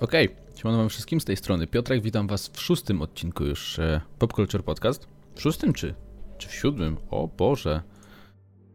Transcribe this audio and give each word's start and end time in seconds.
Okej, 0.00 0.28
okay. 0.28 0.56
siemano 0.56 0.78
wam 0.78 0.88
wszystkim 0.88 1.20
z 1.20 1.24
tej 1.24 1.36
strony. 1.36 1.66
Piotrek, 1.66 2.02
witam 2.02 2.26
was 2.26 2.48
w 2.48 2.60
szóstym 2.60 3.02
odcinku 3.02 3.44
już 3.44 3.78
e, 3.78 4.00
Pop 4.18 4.32
Culture 4.32 4.64
Podcast. 4.64 5.08
W 5.34 5.40
szóstym 5.40 5.72
czy, 5.72 5.94
czy 6.38 6.48
w 6.48 6.54
siódmym? 6.54 6.96
O 7.10 7.28
Boże. 7.28 7.82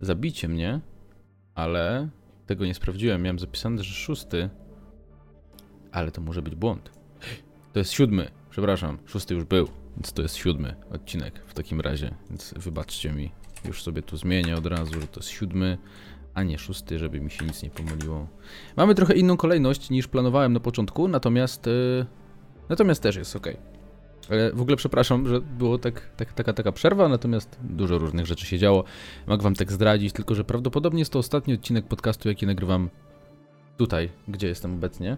Zabicie 0.02 0.48
mnie, 0.48 0.80
ale 1.56 2.10
tego 2.46 2.66
nie 2.66 2.74
sprawdziłem. 2.74 3.22
Miałem 3.22 3.40
zapisane, 3.40 3.84
że 3.84 3.94
szósty, 3.94 4.50
ale 5.92 6.12
to 6.12 6.22
może 6.22 6.42
być 6.42 6.56
błąd. 6.56 6.92
To 7.74 7.80
jest 7.80 7.92
siódmy, 7.92 8.32
przepraszam, 8.50 8.98
szósty 9.06 9.34
już 9.34 9.44
był, 9.44 9.68
więc 9.96 10.14
to 10.14 10.22
jest 10.22 10.36
siódmy 10.36 10.76
odcinek 10.92 11.42
w 11.48 11.54
takim 11.54 11.82
razie, 11.82 12.16
więc 12.30 12.54
wybaczcie 12.58 13.12
mi. 13.12 13.32
Już 13.66 13.84
sobie 13.84 14.02
tu 14.02 14.18
zmienię 14.18 14.56
od 14.56 14.66
razu, 14.66 15.02
że 15.02 15.08
to 15.08 15.20
jest 15.20 15.30
siódmy, 15.30 15.78
a 16.36 16.44
nie 16.44 16.58
szósty, 16.58 17.00
żeby 17.00 17.22
mi 17.22 17.32
się 17.32 17.46
nic 17.46 17.64
nie 17.64 17.70
pomyliło. 17.70 18.28
Mamy 18.78 18.96
trochę 18.96 19.14
inną 19.14 19.38
kolejność 19.38 19.90
niż 19.90 20.08
planowałem 20.08 20.54
na 20.54 20.60
początku, 20.60 21.08
natomiast 21.08 21.66
yy, 21.66 22.06
natomiast 22.70 23.04
też 23.04 23.16
jest 23.16 23.36
ok. 23.36 23.48
Ale 24.30 24.52
w 24.54 24.62
ogóle 24.62 24.78
przepraszam, 24.78 25.28
że 25.28 25.42
było 25.42 25.78
tak, 25.78 26.10
tak, 26.18 26.34
taka, 26.34 26.54
taka 26.54 26.72
przerwa, 26.72 27.10
natomiast 27.10 27.60
dużo 27.64 27.98
różnych 27.98 28.26
rzeczy 28.26 28.46
się 28.46 28.58
działo. 28.58 28.84
Mogę 29.28 29.44
wam 29.44 29.56
tak 29.56 29.72
zdradzić, 29.72 30.14
tylko 30.14 30.36
że 30.36 30.44
prawdopodobnie 30.44 31.00
jest 31.00 31.12
to 31.12 31.20
ostatni 31.20 31.54
odcinek 31.54 31.88
podcastu, 31.88 32.30
jaki 32.30 32.46
nagrywam 32.46 32.90
tutaj, 33.78 34.10
gdzie 34.28 34.48
jestem 34.48 34.74
obecnie. 34.74 35.18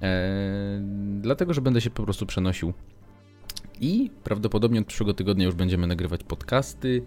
Eee, 0.00 0.80
dlatego, 1.20 1.54
że 1.54 1.60
będę 1.60 1.80
się 1.80 1.90
po 1.90 2.02
prostu 2.02 2.26
przenosił. 2.26 2.72
I 3.80 4.10
prawdopodobnie 4.24 4.80
od 4.80 4.86
przyszłego 4.86 5.14
tygodnia 5.14 5.46
już 5.46 5.54
będziemy 5.54 5.86
nagrywać 5.86 6.24
podcasty. 6.24 7.02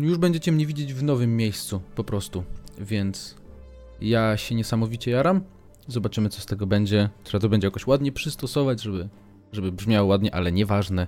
Już 0.00 0.18
będziecie 0.18 0.52
mnie 0.52 0.66
widzieć 0.66 0.94
w 0.94 1.02
nowym 1.02 1.36
miejscu, 1.36 1.80
po 1.94 2.04
prostu. 2.04 2.44
Więc 2.78 3.36
ja 4.00 4.36
się 4.36 4.54
niesamowicie 4.54 5.10
jaram. 5.10 5.40
Zobaczymy, 5.88 6.28
co 6.28 6.40
z 6.40 6.46
tego 6.46 6.66
będzie. 6.66 7.08
Trzeba 7.24 7.42
to 7.42 7.48
będzie 7.48 7.66
jakoś 7.66 7.86
ładnie 7.86 8.12
przystosować, 8.12 8.82
żeby, 8.82 9.08
żeby 9.52 9.72
brzmiało 9.72 10.08
ładnie, 10.08 10.34
ale 10.34 10.52
nieważne. 10.52 11.06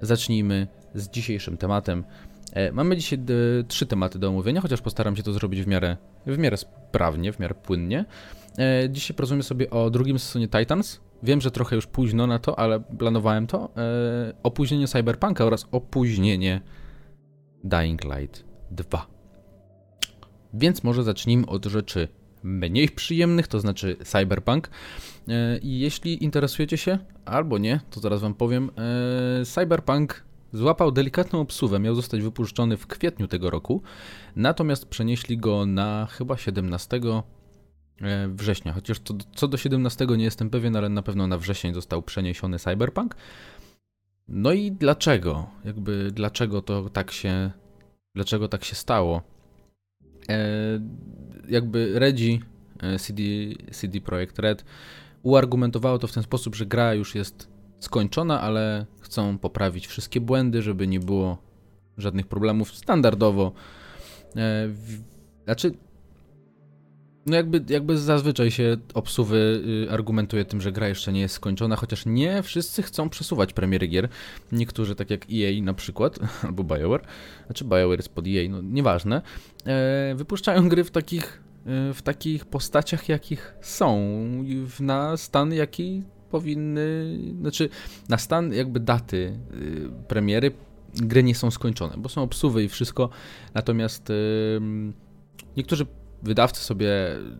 Zacznijmy 0.00 0.66
z 0.94 1.08
dzisiejszym 1.08 1.56
tematem. 1.56 2.04
E, 2.52 2.72
mamy 2.72 2.96
dzisiaj 2.96 3.18
trzy 3.68 3.86
tematy 3.86 4.18
do 4.18 4.28
omówienia, 4.28 4.60
chociaż 4.60 4.80
postaram 4.80 5.16
się 5.16 5.22
to 5.22 5.32
zrobić 5.32 5.62
w 5.62 5.66
miarę, 5.66 5.96
w 6.26 6.38
miarę 6.38 6.56
sprawnie, 6.56 7.32
w 7.32 7.38
miarę 7.38 7.54
płynnie. 7.54 8.04
E, 8.58 8.90
dzisiaj 8.90 9.16
porozmawiamy 9.16 9.42
sobie 9.42 9.70
o 9.70 9.90
drugim 9.90 10.18
sezonie 10.18 10.48
Titans. 10.48 11.00
Wiem, 11.22 11.40
że 11.40 11.50
trochę 11.50 11.76
już 11.76 11.86
późno 11.86 12.26
na 12.26 12.38
to, 12.38 12.58
ale 12.58 12.80
planowałem 12.80 13.46
to. 13.46 13.70
E, 13.76 14.32
opóźnienie 14.42 14.88
Cyberpunka 14.88 15.44
oraz 15.44 15.66
opóźnienie 15.72 16.60
Dying 17.64 18.04
Light 18.04 18.44
2. 18.70 19.06
Więc 20.54 20.84
może 20.84 21.04
zacznijmy 21.04 21.46
od 21.46 21.66
rzeczy 21.66 22.08
mniej 22.42 22.88
przyjemnych, 22.88 23.48
to 23.48 23.60
znaczy 23.60 23.96
Cyberpunk. 24.04 24.70
E, 25.28 25.58
I 25.58 25.80
jeśli 25.80 26.24
interesujecie 26.24 26.76
się, 26.76 26.98
albo 27.24 27.58
nie, 27.58 27.80
to 27.90 28.00
zaraz 28.00 28.20
wam 28.20 28.34
powiem. 28.34 28.70
E, 29.40 29.44
Cyberpunk 29.44 30.24
złapał 30.52 30.92
delikatną 30.92 31.40
obsuwę, 31.40 31.78
miał 31.78 31.94
zostać 31.94 32.22
wypuszczony 32.22 32.76
w 32.76 32.86
kwietniu 32.86 33.28
tego 33.28 33.50
roku, 33.50 33.82
natomiast 34.36 34.86
przenieśli 34.86 35.38
go 35.38 35.66
na 35.66 36.06
chyba 36.10 36.36
17 36.36 37.00
e, 38.00 38.28
września. 38.28 38.72
Chociaż 38.72 39.00
co, 39.04 39.14
co 39.34 39.48
do 39.48 39.56
17 39.56 40.06
nie 40.16 40.24
jestem 40.24 40.50
pewien, 40.50 40.76
ale 40.76 40.88
na 40.88 41.02
pewno 41.02 41.26
na 41.26 41.38
wrzesień 41.38 41.74
został 41.74 42.02
przeniesiony 42.02 42.58
Cyberpunk. 42.58 43.16
No 44.30 44.52
i 44.52 44.72
dlaczego? 44.72 45.46
Jakby 45.64 46.10
dlaczego 46.12 46.62
to 46.62 46.90
tak 46.90 47.10
się 47.10 47.50
dlaczego 48.14 48.48
tak 48.48 48.64
się 48.64 48.74
stało? 48.74 49.22
E, 50.28 50.38
jakby 51.48 51.98
Redzi 51.98 52.40
e, 52.82 52.98
CD, 52.98 53.22
CD 53.72 54.00
Projekt 54.00 54.38
Red 54.38 54.64
uargumentowało 55.22 55.98
to 55.98 56.06
w 56.06 56.12
ten 56.12 56.22
sposób, 56.22 56.54
że 56.54 56.66
gra 56.66 56.94
już 56.94 57.14
jest 57.14 57.48
skończona, 57.78 58.40
ale 58.40 58.86
chcą 59.00 59.38
poprawić 59.38 59.86
wszystkie 59.86 60.20
błędy, 60.20 60.62
żeby 60.62 60.86
nie 60.86 61.00
było 61.00 61.38
żadnych 61.98 62.26
problemów 62.26 62.74
standardowo. 62.74 63.52
E, 64.36 64.68
w, 64.68 65.00
znaczy 65.44 65.72
no 67.26 67.36
jakby, 67.36 67.64
jakby 67.68 67.98
zazwyczaj 67.98 68.50
się 68.50 68.76
obsuwy 68.94 69.62
y, 69.86 69.92
argumentuje 69.92 70.44
tym, 70.44 70.60
że 70.60 70.72
gra 70.72 70.88
jeszcze 70.88 71.12
nie 71.12 71.20
jest 71.20 71.34
skończona, 71.34 71.76
chociaż 71.76 72.06
nie 72.06 72.42
wszyscy 72.42 72.82
chcą 72.82 73.08
przesuwać 73.08 73.52
premiery 73.52 73.88
gier. 73.88 74.08
Niektórzy, 74.52 74.94
tak 74.94 75.10
jak 75.10 75.26
EA 75.32 75.62
na 75.62 75.74
przykład, 75.74 76.18
albo 76.46 76.64
BioWare, 76.64 77.02
znaczy 77.46 77.64
BioWare 77.64 77.98
jest 77.98 78.08
pod 78.08 78.26
EA, 78.26 78.48
no 78.50 78.62
nieważne, 78.62 79.22
e, 79.66 80.14
wypuszczają 80.14 80.68
gry 80.68 80.84
w 80.84 80.90
takich, 80.90 81.42
e, 81.66 81.94
w 81.94 82.02
takich 82.02 82.44
postaciach, 82.44 83.08
jakich 83.08 83.54
są, 83.60 84.00
na 84.80 85.16
stan, 85.16 85.52
jaki 85.52 86.02
powinny, 86.30 87.18
znaczy 87.40 87.68
na 88.08 88.18
stan 88.18 88.52
jakby 88.52 88.80
daty 88.80 89.16
y, 89.54 89.90
premiery 90.08 90.52
gry 90.94 91.22
nie 91.22 91.34
są 91.34 91.50
skończone, 91.50 91.94
bo 91.96 92.08
są 92.08 92.22
obsuwy 92.22 92.64
i 92.64 92.68
wszystko, 92.68 93.10
natomiast 93.54 94.10
y, 94.10 94.60
niektórzy 95.56 95.86
wydawcy 96.22 96.64
sobie 96.64 96.90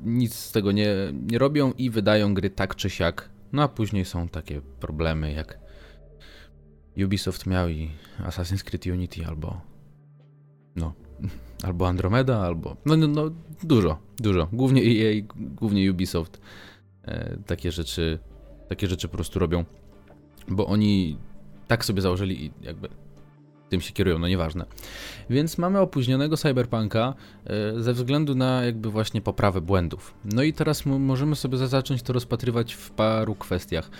nic 0.05 0.35
z 0.35 0.53
tego 0.53 0.73
nie, 0.73 0.95
nie 1.31 1.39
robią 1.39 1.73
i 1.73 1.91
wydają 1.91 2.35
gry 2.35 2.51
tak 2.51 2.77
czy 2.77 2.91
siak. 2.91 3.31
No 3.53 3.63
a 3.63 3.69
później 3.69 4.05
są 4.05 4.29
takie 4.29 4.61
problemy 4.61 5.33
jak 5.33 5.59
Ubisoft 7.05 7.47
miał 7.47 7.69
i 7.69 7.91
Assassin's 8.19 8.65
Creed 8.65 8.87
Unity 8.87 9.27
albo 9.27 9.61
no, 10.77 10.93
albo 11.67 11.89
Andromeda, 11.89 12.39
albo 12.39 12.77
no, 12.85 12.97
no, 12.97 13.07
no 13.07 13.31
dużo, 13.63 13.99
dużo. 14.19 14.49
Głównie 14.53 14.83
EA, 14.83 15.23
głównie 15.37 15.91
Ubisoft 15.91 16.41
e, 17.05 17.37
takie 17.47 17.73
rzeczy 17.73 18.19
takie 18.69 18.87
rzeczy 18.87 19.09
po 19.09 19.15
prostu 19.15 19.39
robią, 19.39 19.65
bo 20.49 20.67
oni 20.67 21.19
tak 21.67 21.85
sobie 21.85 22.03
założyli 22.03 22.45
i 22.45 22.53
jakby 22.63 22.89
tym 23.71 23.81
się 23.81 23.93
kierują, 23.93 24.19
no 24.19 24.29
nieważne. 24.29 24.65
Więc 25.31 25.59
mamy 25.59 25.79
opóźnionego 25.79 26.37
Cyberpunka 26.37 27.15
e, 27.47 27.81
ze 27.83 27.93
względu 27.93 28.35
na 28.35 28.65
jakby 28.65 28.91
właśnie 28.91 29.21
poprawę 29.21 29.61
błędów. 29.61 30.15
No 30.25 30.43
i 30.43 30.53
teraz 30.53 30.87
możemy 30.87 31.37
sobie 31.37 31.59
zacząć 31.59 32.03
to 32.03 32.13
rozpatrywać 32.13 32.75
w 32.75 32.91
paru 32.91 33.35
kwestiach. 33.35 33.91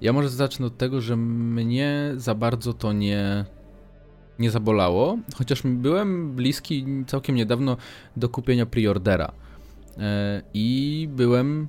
Ja 0.00 0.12
może 0.12 0.28
zacznę 0.28 0.66
od 0.66 0.78
tego, 0.78 1.00
że 1.00 1.16
mnie 1.16 2.12
za 2.16 2.34
bardzo 2.34 2.72
to 2.72 2.92
nie 2.92 3.44
nie 4.38 4.50
zabolało, 4.50 5.18
chociaż 5.34 5.62
byłem 5.64 6.34
bliski 6.34 6.86
całkiem 7.06 7.36
niedawno 7.36 7.76
do 8.16 8.28
kupienia 8.28 8.66
preordera. 8.66 9.32
E, 9.98 10.42
I 10.54 11.08
byłem 11.12 11.68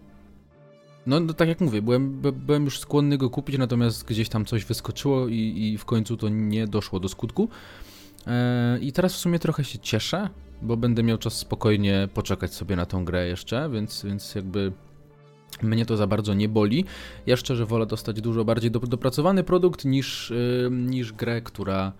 no, 1.06 1.19
no, 1.19 1.34
tak 1.34 1.47
jak 1.47 1.62
mówię, 1.62 1.81
byłem, 1.81 2.22
byłem 2.22 2.66
już 2.66 2.80
skłonny 2.80 3.18
go 3.18 3.30
kupić, 3.30 3.58
natomiast 3.58 4.06
gdzieś 4.06 4.30
tam 4.30 4.46
coś 4.46 4.66
wyskoczyło 4.66 5.28
i, 5.28 5.36
i 5.74 5.78
w 5.78 5.86
końcu 5.86 6.18
to 6.18 6.30
nie 6.30 6.68
doszło 6.68 7.00
do 7.00 7.09
skutku. 7.09 7.50
E, 8.28 8.80
I 8.81 8.91
teraz 8.91 9.13
w 9.13 9.18
sumie 9.18 9.40
trochę 9.40 9.63
się 9.63 9.80
cieszę, 9.80 10.30
bo 10.62 10.78
będę 10.78 11.03
miał 11.03 11.18
czas 11.18 11.34
spokojnie 11.34 12.08
poczekać 12.13 12.53
sobie 12.53 12.75
na 12.75 12.86
tą 12.86 13.06
grę 13.06 13.28
jeszcze, 13.28 13.69
więc, 13.69 14.06
więc 14.06 14.36
jakby 14.36 14.72
mnie 15.62 15.86
to 15.86 15.97
za 15.97 16.08
bardzo 16.08 16.34
nie 16.34 16.50
boli. 16.50 16.86
Ja 17.25 17.38
szczerze 17.38 17.66
wolę 17.66 17.86
dostać 17.86 18.22
dużo 18.22 18.46
bardziej 18.46 18.72
do, 18.72 18.80
dopracowany 18.80 19.44
produkt 19.44 19.86
niż, 19.86 20.30
yy, 20.30 20.69
niż 20.72 21.13
grę, 21.13 21.42
która, 21.42 21.92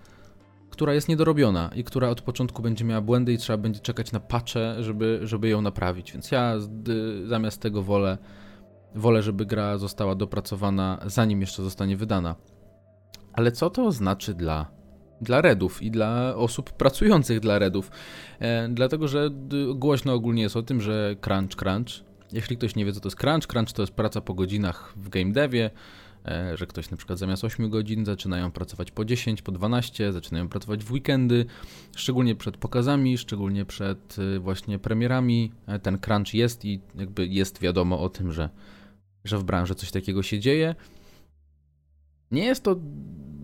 która 0.69 0.94
jest 0.94 1.09
niedorobiona 1.09 1.72
i 1.75 1.84
która 1.84 2.09
od 2.09 2.22
początku 2.22 2.62
będzie 2.62 2.86
miała 2.86 3.02
błędy 3.02 3.34
i 3.34 3.38
trzeba 3.38 3.58
będzie 3.58 3.80
czekać 3.80 4.12
na 4.12 4.19
patche, 4.19 4.84
żeby, 4.84 5.19
żeby 5.24 5.50
ją 5.50 5.62
naprawić. 5.62 6.12
Więc 6.12 6.31
ja 6.31 6.59
z, 6.59 6.69
zamiast 7.28 7.62
tego 7.62 7.84
wolę 7.84 8.18
Wolę, 8.96 9.24
żeby 9.24 9.46
gra 9.46 9.78
została 9.78 10.16
dopracowana 10.16 11.00
zanim 11.06 11.42
jeszcze 11.42 11.64
zostanie 11.64 11.98
wydana. 11.98 12.36
Ale 13.34 13.52
co 13.52 13.70
to 13.70 13.92
znaczy 13.92 14.34
dla, 14.34 14.72
dla 15.22 15.42
Redów 15.42 15.81
i 15.81 15.92
dla 15.92 16.36
osób 16.36 16.72
pracujących 16.72 17.40
dla 17.40 17.59
Redów? 17.59 17.92
E, 18.40 18.70
dlatego, 18.70 19.08
że 19.08 19.30
głośno 19.76 20.14
ogólnie 20.14 20.42
jest 20.42 20.58
o 20.58 20.64
tym, 20.64 20.81
że 20.81 21.16
crunch, 21.22 21.56
crunch. 21.56 22.04
Jeśli 22.34 22.58
ktoś 22.58 22.76
nie 22.76 22.86
wie, 22.86 22.94
co 22.94 23.00
to 23.00 23.08
jest 23.08 23.18
crunch, 23.18 23.48
crunch 23.48 23.74
to 23.74 23.81
jest 23.81 23.94
praca 23.94 24.22
po 24.22 24.34
godzinach 24.34 24.94
w 24.95 25.10
game 25.10 25.31
devie, 25.31 25.69
e, 26.25 26.57
że 26.57 26.68
ktoś 26.68 26.92
na 26.92 26.98
przykład 26.98 27.19
zamiast 27.19 27.44
8 27.44 27.69
godzin 27.69 28.06
zaczynają 28.06 28.51
pracować 28.51 28.92
po 28.92 29.06
10, 29.06 29.42
po 29.42 29.51
12, 29.51 30.13
zaczynają 30.13 30.50
pracować 30.50 30.84
w 30.84 30.92
weekendy, 30.92 31.45
szczególnie 31.95 32.36
przed 32.36 32.57
pokazami, 32.57 33.18
szczególnie 33.18 33.66
przed 33.66 34.16
e, 34.36 34.40
właśnie 34.40 34.80
premierami. 34.80 35.51
E, 35.68 35.80
ten 35.80 36.00
crunch 36.00 36.34
jest 36.34 36.66
i 36.66 36.80
jakby 36.95 37.28
jest 37.28 37.62
wiadomo 37.62 38.00
o 38.00 38.10
tym, 38.10 38.31
że 38.31 38.50
że 39.24 39.38
w 39.38 39.44
branży 39.44 39.75
coś 39.75 39.92
takiego 39.92 40.24
się 40.24 40.40
dzieje. 40.40 40.75
Nie 42.31 42.46
jest 42.46 42.64
to 42.64 42.75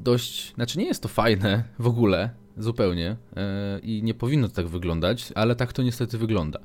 dość, 0.03 0.53
znaczy 0.53 0.79
nie 0.79 0.85
jest 0.85 1.03
to 1.03 1.07
fajne 1.07 1.63
w 1.79 1.87
ogóle, 1.87 2.29
zupełnie 2.57 3.15
yy, 3.35 3.79
i 3.79 4.03
nie 4.03 4.13
powinno 4.13 4.49
tak 4.49 4.67
wyglądać, 4.67 5.31
ale 5.35 5.55
tak 5.55 5.73
to 5.73 5.83
niestety 5.83 6.17
wygląda. 6.17 6.59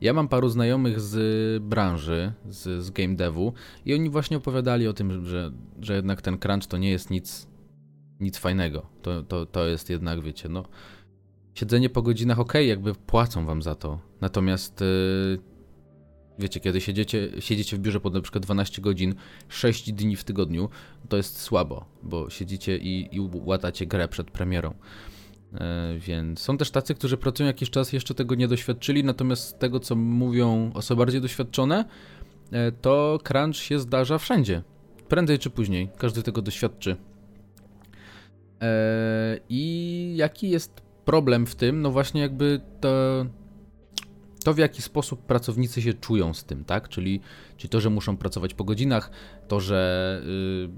Ja 0.00 0.12
mam 0.12 0.28
paru 0.28 0.48
znajomych 0.48 1.00
z 1.00 1.62
branży, 1.62 2.32
z, 2.48 2.84
z 2.84 2.90
game 2.90 3.14
devu 3.14 3.52
i 3.84 3.94
oni 3.94 4.10
właśnie 4.10 4.36
opowiadali 4.36 4.88
o 4.88 4.92
tym, 4.92 5.26
że, 5.26 5.52
że 5.80 5.94
jednak 5.94 6.22
ten 6.22 6.38
crunch 6.38 6.66
to 6.66 6.76
nie 6.76 6.90
jest 6.90 7.10
nic, 7.10 7.46
nic 8.20 8.38
fajnego. 8.38 8.86
To, 9.02 9.22
to, 9.22 9.46
to 9.46 9.66
jest 9.66 9.90
jednak, 9.90 10.20
wiecie, 10.20 10.48
no 10.48 10.64
siedzenie 11.54 11.90
po 11.90 12.02
godzinach 12.02 12.38
ok, 12.38 12.54
jakby 12.54 12.94
płacą 12.94 13.46
wam 13.46 13.62
za 13.62 13.74
to. 13.74 13.98
Natomiast 14.20 14.80
yy, 14.80 15.38
Wiecie, 16.40 16.60
kiedy 16.60 16.80
siedzicie, 16.80 17.28
siedzicie 17.38 17.76
w 17.76 17.80
biurze 17.80 18.00
pod 18.00 18.14
na 18.14 18.20
przykład 18.20 18.44
12 18.44 18.82
godzin, 18.82 19.14
6 19.48 19.92
dni 19.92 20.16
w 20.16 20.24
tygodniu, 20.24 20.68
to 21.08 21.16
jest 21.16 21.40
słabo, 21.40 21.84
bo 22.02 22.30
siedzicie 22.30 22.76
i, 22.76 23.16
i 23.16 23.20
łatacie 23.32 23.86
grę 23.86 24.08
przed 24.08 24.30
premierą. 24.30 24.74
E, 25.54 25.94
więc 25.98 26.40
są 26.40 26.56
też 26.56 26.70
tacy, 26.70 26.94
którzy 26.94 27.16
pracują 27.16 27.46
jakiś 27.46 27.70
czas, 27.70 27.92
jeszcze 27.92 28.14
tego 28.14 28.34
nie 28.34 28.48
doświadczyli, 28.48 29.04
natomiast 29.04 29.48
z 29.48 29.58
tego, 29.58 29.80
co 29.80 29.96
mówią 29.96 30.70
osoby 30.74 30.98
bardziej 30.98 31.20
doświadczone, 31.20 31.84
e, 32.52 32.72
to 32.72 33.18
crunch 33.24 33.56
się 33.56 33.78
zdarza 33.78 34.18
wszędzie. 34.18 34.62
Prędzej 35.08 35.38
czy 35.38 35.50
później, 35.50 35.88
każdy 35.98 36.22
tego 36.22 36.42
doświadczy. 36.42 36.96
E, 38.62 39.40
I 39.48 40.12
jaki 40.16 40.50
jest 40.50 40.82
problem 41.04 41.46
w 41.46 41.54
tym? 41.54 41.82
No 41.82 41.90
właśnie 41.90 42.20
jakby 42.20 42.60
to, 42.80 43.26
to 44.44 44.54
w 44.54 44.58
jaki 44.58 44.82
sposób 44.82 45.22
pracownicy 45.22 45.82
się 45.82 45.94
czują 45.94 46.34
z 46.34 46.44
tym, 46.44 46.64
tak? 46.64 46.88
Czyli, 46.88 47.20
czyli 47.56 47.68
to, 47.68 47.80
że 47.80 47.90
muszą 47.90 48.16
pracować 48.16 48.54
po 48.54 48.64
godzinach, 48.64 49.10
to, 49.48 49.60
że 49.60 50.22
y, 50.66 50.70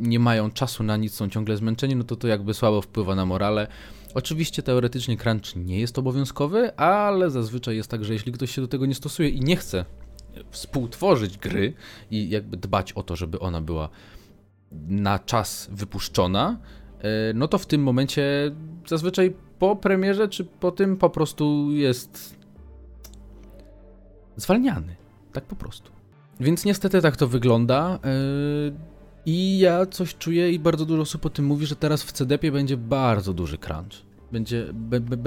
nie 0.00 0.18
mają 0.18 0.50
czasu 0.50 0.82
na 0.82 0.96
nic, 0.96 1.14
są 1.14 1.28
ciągle 1.28 1.56
zmęczeni, 1.56 1.96
no 1.96 2.04
to 2.04 2.16
to 2.16 2.28
jakby 2.28 2.54
słabo 2.54 2.82
wpływa 2.82 3.14
na 3.14 3.26
morale. 3.26 3.66
Oczywiście 4.14 4.62
teoretycznie 4.62 5.16
crunch 5.16 5.56
nie 5.56 5.80
jest 5.80 5.98
obowiązkowy, 5.98 6.76
ale 6.76 7.30
zazwyczaj 7.30 7.76
jest 7.76 7.90
tak, 7.90 8.04
że 8.04 8.12
jeśli 8.12 8.32
ktoś 8.32 8.50
się 8.50 8.62
do 8.62 8.68
tego 8.68 8.86
nie 8.86 8.94
stosuje 8.94 9.28
i 9.28 9.40
nie 9.40 9.56
chce 9.56 9.84
współtworzyć 10.50 11.38
gry 11.38 11.72
i 12.10 12.28
jakby 12.28 12.56
dbać 12.56 12.92
o 12.92 13.02
to, 13.02 13.16
żeby 13.16 13.40
ona 13.40 13.60
była 13.60 13.88
na 14.88 15.18
czas 15.18 15.68
wypuszczona, 15.72 16.58
e, 16.98 17.32
no 17.34 17.48
to 17.48 17.58
w 17.58 17.66
tym 17.66 17.82
momencie 17.82 18.50
zazwyczaj 18.86 19.34
po 19.58 19.76
premierze 19.76 20.28
czy 20.28 20.44
po 20.44 20.70
tym 20.70 20.96
po 20.96 21.10
prostu 21.10 21.72
jest 21.72 22.43
zwalniany. 24.36 24.96
Tak 25.32 25.44
po 25.44 25.56
prostu. 25.56 25.92
Więc 26.40 26.64
niestety 26.64 27.02
tak 27.02 27.16
to 27.16 27.28
wygląda. 27.28 27.98
E, 28.04 28.08
I 29.26 29.58
ja 29.58 29.86
coś 29.86 30.14
czuję 30.14 30.52
i 30.52 30.58
bardzo 30.58 30.86
dużo 30.86 31.02
osób 31.02 31.26
o 31.26 31.30
tym 31.30 31.44
mówi, 31.44 31.66
że 31.66 31.76
teraz 31.76 32.02
w 32.02 32.12
CDP 32.12 32.52
będzie 32.52 32.76
bardzo 32.76 33.32
duży 33.32 33.58
crunch. 33.58 33.92
Będzie, 34.32 34.66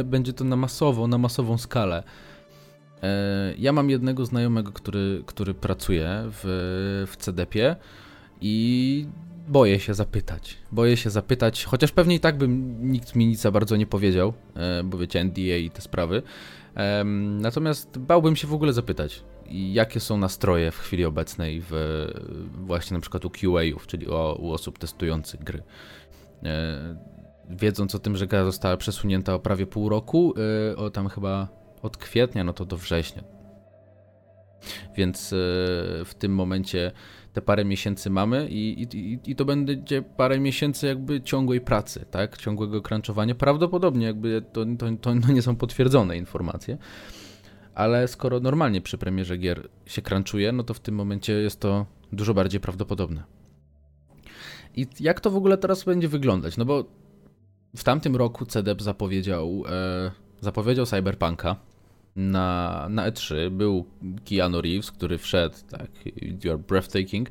będzie 0.06 0.34
to 0.34 0.44
na 0.44 0.56
masowo, 0.56 1.08
na 1.08 1.18
masową 1.18 1.58
skalę. 1.58 2.04
E, 3.04 3.54
ja 3.58 3.74
mam 3.74 3.90
jednego 3.90 4.26
znajomego, 4.26 4.72
który, 4.72 5.24
który 5.26 5.54
pracuje 5.54 6.24
w, 6.26 7.06
w 7.12 7.18
CDP 7.18 7.76
i 8.42 9.08
boję 9.48 9.80
się 9.80 9.94
zapytać. 9.94 10.58
Boję 10.72 10.98
się 10.98 11.10
zapytać, 11.10 11.66
chociaż 11.66 11.92
pewnie 11.92 12.16
i 12.16 12.20
tak 12.20 12.38
bym 12.38 12.78
nikt 12.92 13.16
mi 13.16 13.28
nic 13.28 13.42
za 13.42 13.52
bardzo 13.52 13.76
nie 13.76 13.86
powiedział, 13.86 14.34
e, 14.56 14.84
bo 14.84 14.98
wiecie, 14.98 15.24
NDA 15.24 15.58
i 15.58 15.70
te 15.70 15.82
sprawy. 15.82 16.22
Natomiast 17.40 17.98
bałbym 17.98 18.36
się 18.36 18.48
w 18.48 18.54
ogóle 18.54 18.74
zapytać, 18.74 19.24
jakie 19.50 20.00
są 20.00 20.18
nastroje 20.18 20.72
w 20.72 20.78
chwili 20.78 21.06
obecnej 21.06 21.62
w 21.70 21.72
właśnie 22.54 22.96
na 22.96 23.02
przykład 23.02 23.26
u 23.26 23.30
QA-ów, 23.30 23.88
czyli 23.88 24.08
u 24.40 24.52
osób 24.52 24.80
testujących 24.80 25.44
gry. 25.44 25.64
E, 26.44 26.98
wiedząc 27.50 27.96
o 27.96 28.00
tym, 28.00 28.18
że 28.18 28.28
gra 28.28 28.46
została 28.46 28.78
przesunięta 28.78 29.34
o 29.34 29.40
prawie 29.40 29.66
pół 29.66 29.90
roku, 29.90 30.34
o 30.78 30.90
tam 30.90 31.10
chyba 31.10 31.48
od 31.82 31.98
kwietnia, 31.98 32.44
no 32.44 32.54
to 32.54 32.66
do 32.66 32.78
września. 32.78 33.37
Więc 34.96 35.34
e, 35.34 35.36
w 36.06 36.12
tym 36.20 36.36
momencie 36.36 36.92
te 37.34 37.42
parę 37.42 37.66
miesięcy 37.66 38.10
mamy 38.10 38.48
i, 38.50 38.82
i, 38.82 39.20
i 39.32 39.36
to 39.36 39.46
będzie 39.46 40.02
parę 40.02 40.40
miesięcy 40.40 40.88
jakby 40.88 41.22
ciągłej 41.22 41.62
pracy, 41.62 42.06
tak? 42.12 42.38
Ciągłego 42.38 42.82
crunchowania. 42.82 43.36
Prawdopodobnie 43.36 44.06
jakby 44.06 44.44
to, 44.54 44.66
to, 44.78 44.88
to 45.02 45.14
nie 45.14 45.42
są 45.42 45.56
potwierdzone 45.56 46.18
informacje, 46.18 46.78
ale 47.76 48.08
skoro 48.08 48.40
normalnie 48.40 48.82
przy 48.82 48.98
premierze 48.98 49.38
gier 49.38 49.70
się 49.86 50.02
crunchuje, 50.02 50.52
no 50.52 50.64
to 50.64 50.74
w 50.74 50.80
tym 50.80 50.96
momencie 50.96 51.34
jest 51.34 51.60
to 51.60 51.86
dużo 52.14 52.34
bardziej 52.34 52.60
prawdopodobne. 52.60 53.24
I 54.76 54.88
jak 55.00 55.20
to 55.20 55.32
w 55.32 55.36
ogóle 55.36 55.58
teraz 55.58 55.84
będzie 55.84 56.08
wyglądać? 56.08 56.58
No 56.58 56.66
bo 56.66 56.86
w 57.76 57.84
tamtym 57.84 58.16
roku 58.16 58.46
CDEP 58.46 58.82
zapowiedział, 58.82 59.64
e, 59.70 60.12
zapowiedział 60.42 60.86
Cyberpunka, 60.86 61.56
na, 62.18 62.88
na 62.90 63.12
E3 63.12 63.50
był 63.50 63.86
Keanu 64.26 64.62
Reeves, 64.62 64.92
który 64.92 65.18
wszedł, 65.18 65.56
tak, 65.70 65.92
you're 66.16 66.58
breathtaking, 66.58 67.30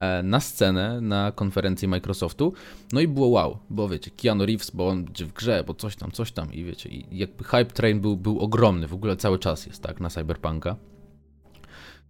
e, 0.00 0.22
na 0.22 0.40
scenę 0.40 1.00
na 1.00 1.32
konferencji 1.32 1.88
Microsoftu. 1.88 2.52
No 2.92 3.00
i 3.00 3.08
było 3.08 3.28
wow, 3.28 3.58
bo 3.70 3.88
wiecie, 3.88 4.10
Keanu 4.10 4.46
Reeves, 4.46 4.70
bo 4.70 4.88
on 4.88 5.04
będzie 5.04 5.26
w 5.26 5.32
grze, 5.32 5.64
bo 5.66 5.74
coś 5.74 5.96
tam, 5.96 6.10
coś 6.10 6.32
tam 6.32 6.52
i 6.52 6.64
wiecie, 6.64 6.88
i 6.88 7.18
jakby 7.18 7.44
hype 7.44 7.64
train 7.64 8.00
był, 8.00 8.16
był 8.16 8.38
ogromny, 8.38 8.88
w 8.88 8.94
ogóle 8.94 9.16
cały 9.16 9.38
czas 9.38 9.66
jest, 9.66 9.82
tak, 9.82 10.00
na 10.00 10.10
Cyberpunka. 10.10 10.76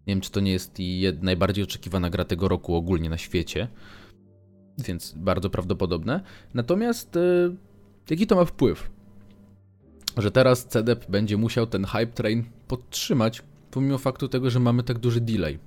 Nie 0.06 0.14
wiem, 0.14 0.20
czy 0.20 0.30
to 0.30 0.40
nie 0.40 0.52
jest 0.52 0.78
jed, 0.78 1.22
najbardziej 1.22 1.64
oczekiwana 1.64 2.10
gra 2.10 2.24
tego 2.24 2.48
roku 2.48 2.74
ogólnie 2.74 3.10
na 3.10 3.18
świecie, 3.18 3.68
więc 4.78 5.14
bardzo 5.16 5.50
prawdopodobne. 5.50 6.20
Natomiast 6.54 7.14
yy, 7.14 7.56
jaki 8.10 8.26
to 8.26 8.36
ma 8.36 8.44
wpływ? 8.44 8.93
Że 10.16 10.30
teraz 10.30 10.66
CDEP 10.66 11.10
będzie 11.10 11.36
musiał 11.36 11.66
ten 11.66 11.84
hype 11.84 12.06
train 12.06 12.44
podtrzymać, 12.68 13.42
pomimo 13.70 13.98
faktu 13.98 14.28
tego, 14.28 14.50
że 14.50 14.60
mamy 14.60 14.82
tak 14.82 14.98
duży 14.98 15.20
delay. 15.20 15.58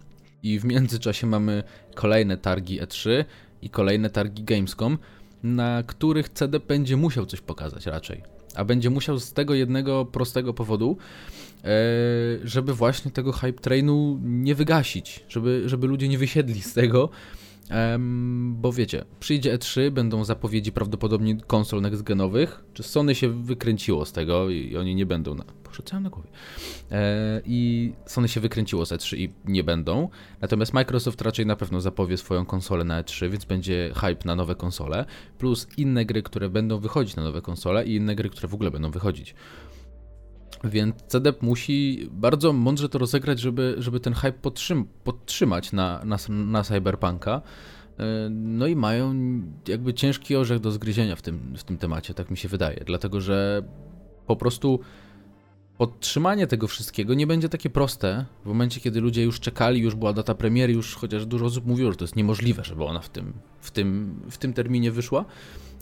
I 0.44 0.60
w 0.60 0.66
międzyczasie 0.66 1.28
mamy 1.28 1.64
kolejne 1.96 2.38
targi 2.38 2.82
E3 2.82 3.26
i 3.62 3.70
kolejne 3.70 4.10
targi 4.10 4.44
Gamescom, 4.44 4.98
na 5.44 5.84
których 5.88 6.30
CDEP 6.30 6.66
będzie 6.66 6.98
musiał 6.98 7.26
coś 7.26 7.42
pokazać 7.42 7.86
raczej. 7.86 8.24
A 8.56 8.66
będzie 8.66 8.90
musiał 8.90 9.20
z 9.20 9.34
tego 9.34 9.54
jednego 9.54 10.06
prostego 10.06 10.54
powodu, 10.54 10.98
e, 11.64 11.68
żeby 12.44 12.74
właśnie 12.74 13.12
tego 13.12 13.32
hype 13.32 13.60
trainu 13.60 14.20
nie 14.24 14.56
wygasić, 14.56 15.24
żeby, 15.30 15.64
żeby 15.66 15.88
ludzie 15.88 16.08
nie 16.08 16.18
wysiedli 16.18 16.62
z 16.62 16.74
tego, 16.74 17.10
bo 18.50 18.74
wiecie, 18.74 19.06
przyjdzie 19.20 19.58
E3, 19.58 19.92
będą 19.92 20.24
zapowiedzi 20.24 20.72
prawdopodobnie 20.72 21.38
konsol 21.48 21.82
next-genowych. 21.82 22.64
Czy 22.74 22.84
Sony 22.84 23.16
się 23.16 23.44
wykręciło 23.44 24.06
z 24.06 24.12
tego 24.12 24.50
i 24.50 24.78
oni 24.78 24.96
nie 24.96 25.06
będą 25.06 25.36
na... 25.36 25.44
Boże, 25.66 26.00
na 26.00 26.10
głowie. 26.10 26.30
E, 26.92 27.42
I 27.46 27.94
Sony 28.06 28.28
się 28.28 28.40
wykręciło 28.40 28.86
z 28.86 28.92
E3 28.92 29.18
i 29.18 29.30
nie 29.46 29.64
będą. 29.64 30.10
Natomiast 30.42 30.74
Microsoft 30.74 31.22
raczej 31.22 31.46
na 31.46 31.56
pewno 31.56 31.82
zapowie 31.82 32.18
swoją 32.18 32.46
konsolę 32.46 32.84
na 32.84 33.04
E3, 33.04 33.30
więc 33.30 33.46
będzie 33.46 33.92
hype 33.96 34.26
na 34.26 34.36
nowe 34.36 34.56
konsole. 34.56 35.06
Plus 35.38 35.68
inne 35.78 36.06
gry, 36.06 36.24
które 36.24 36.50
będą 36.50 36.80
wychodzić 36.80 37.16
na 37.16 37.24
nowe 37.24 37.42
konsole 37.42 37.86
i 37.86 37.96
inne 37.96 38.16
gry, 38.16 38.30
które 38.30 38.48
w 38.48 38.54
ogóle 38.54 38.72
będą 38.72 38.92
wychodzić. 38.92 39.36
Więc 40.64 40.96
CDEP 41.08 41.42
musi 41.42 42.10
bardzo 42.12 42.54
mądrze 42.54 42.90
to 42.90 43.00
rozegrać, 43.00 43.40
żeby, 43.40 43.76
żeby 43.78 44.00
ten 44.00 44.14
hype 44.14 44.32
podtrzym 44.32 44.86
podtrzymać 45.04 45.72
na, 45.72 46.02
na, 46.06 46.18
na 46.30 46.64
Cyberpunka. 46.64 47.42
E, 48.00 48.30
no 48.30 48.68
i 48.68 48.76
mają 48.76 49.16
jakby 49.68 49.94
ciężki 49.94 50.36
orzech 50.36 50.60
do 50.60 50.72
zgryzienia 50.72 51.16
w 51.16 51.22
tym, 51.22 51.54
w 51.58 51.64
tym 51.64 51.78
temacie, 51.78 52.14
tak 52.14 52.32
mi 52.32 52.38
się 52.38 52.48
wydaje. 52.48 52.84
Dlatego, 52.86 53.22
że 53.22 53.64
po 54.28 54.36
prostu 54.36 54.80
podtrzymanie 55.78 56.48
tego 56.48 56.68
wszystkiego 56.68 57.14
nie 57.14 57.28
będzie 57.28 57.50
takie 57.50 57.70
proste 57.70 58.26
w 58.44 58.48
momencie, 58.48 58.82
kiedy 58.82 59.02
ludzie 59.02 59.24
już 59.24 59.40
czekali, 59.40 59.82
już 59.82 59.96
była 59.96 60.14
data 60.14 60.36
premiery, 60.36 60.74
już 60.74 60.96
chociaż 60.96 61.26
dużo 61.26 61.46
osób 61.46 61.66
mówiło, 61.66 61.92
że 61.92 61.98
to 61.98 62.04
jest 62.04 62.16
niemożliwe, 62.16 62.64
żeby 62.64 62.84
ona 62.84 63.00
w 63.00 63.10
tym, 63.10 63.34
w 63.60 63.72
tym, 63.72 64.20
w 64.30 64.38
tym 64.38 64.54
terminie 64.54 64.92
wyszła. 64.92 65.26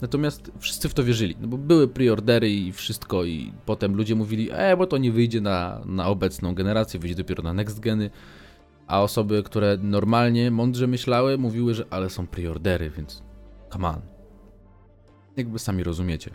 Natomiast 0.00 0.52
wszyscy 0.58 0.88
w 0.88 0.94
to 0.94 1.04
wierzyli, 1.04 1.36
no 1.40 1.48
bo 1.48 1.58
były 1.58 1.88
preordery 1.88 2.50
i 2.50 2.72
wszystko 2.72 3.24
i 3.24 3.52
potem 3.66 3.94
ludzie 3.94 4.14
mówili, 4.14 4.48
e, 4.52 4.76
bo 4.76 4.86
to 4.86 4.98
nie 4.98 5.12
wyjdzie 5.12 5.40
na, 5.40 5.80
na 5.86 6.08
obecną 6.08 6.54
generację, 6.54 7.00
wyjdzie 7.00 7.16
dopiero 7.16 7.42
na 7.42 7.52
next 7.52 7.80
geny, 7.80 8.10
a 8.86 9.02
osoby, 9.02 9.42
które 9.42 9.78
normalnie, 9.82 10.50
mądrze 10.50 10.86
myślały, 10.86 11.38
mówiły, 11.38 11.74
że 11.74 11.86
ale 11.90 12.10
są 12.10 12.26
preordery, 12.26 12.90
więc 12.90 13.22
come 13.72 13.88
on. 13.88 14.00
Jakby 15.36 15.58
sami 15.58 15.82
rozumiecie. 15.82 16.30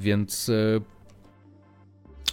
Więc 0.00 0.48
e, 0.48 0.80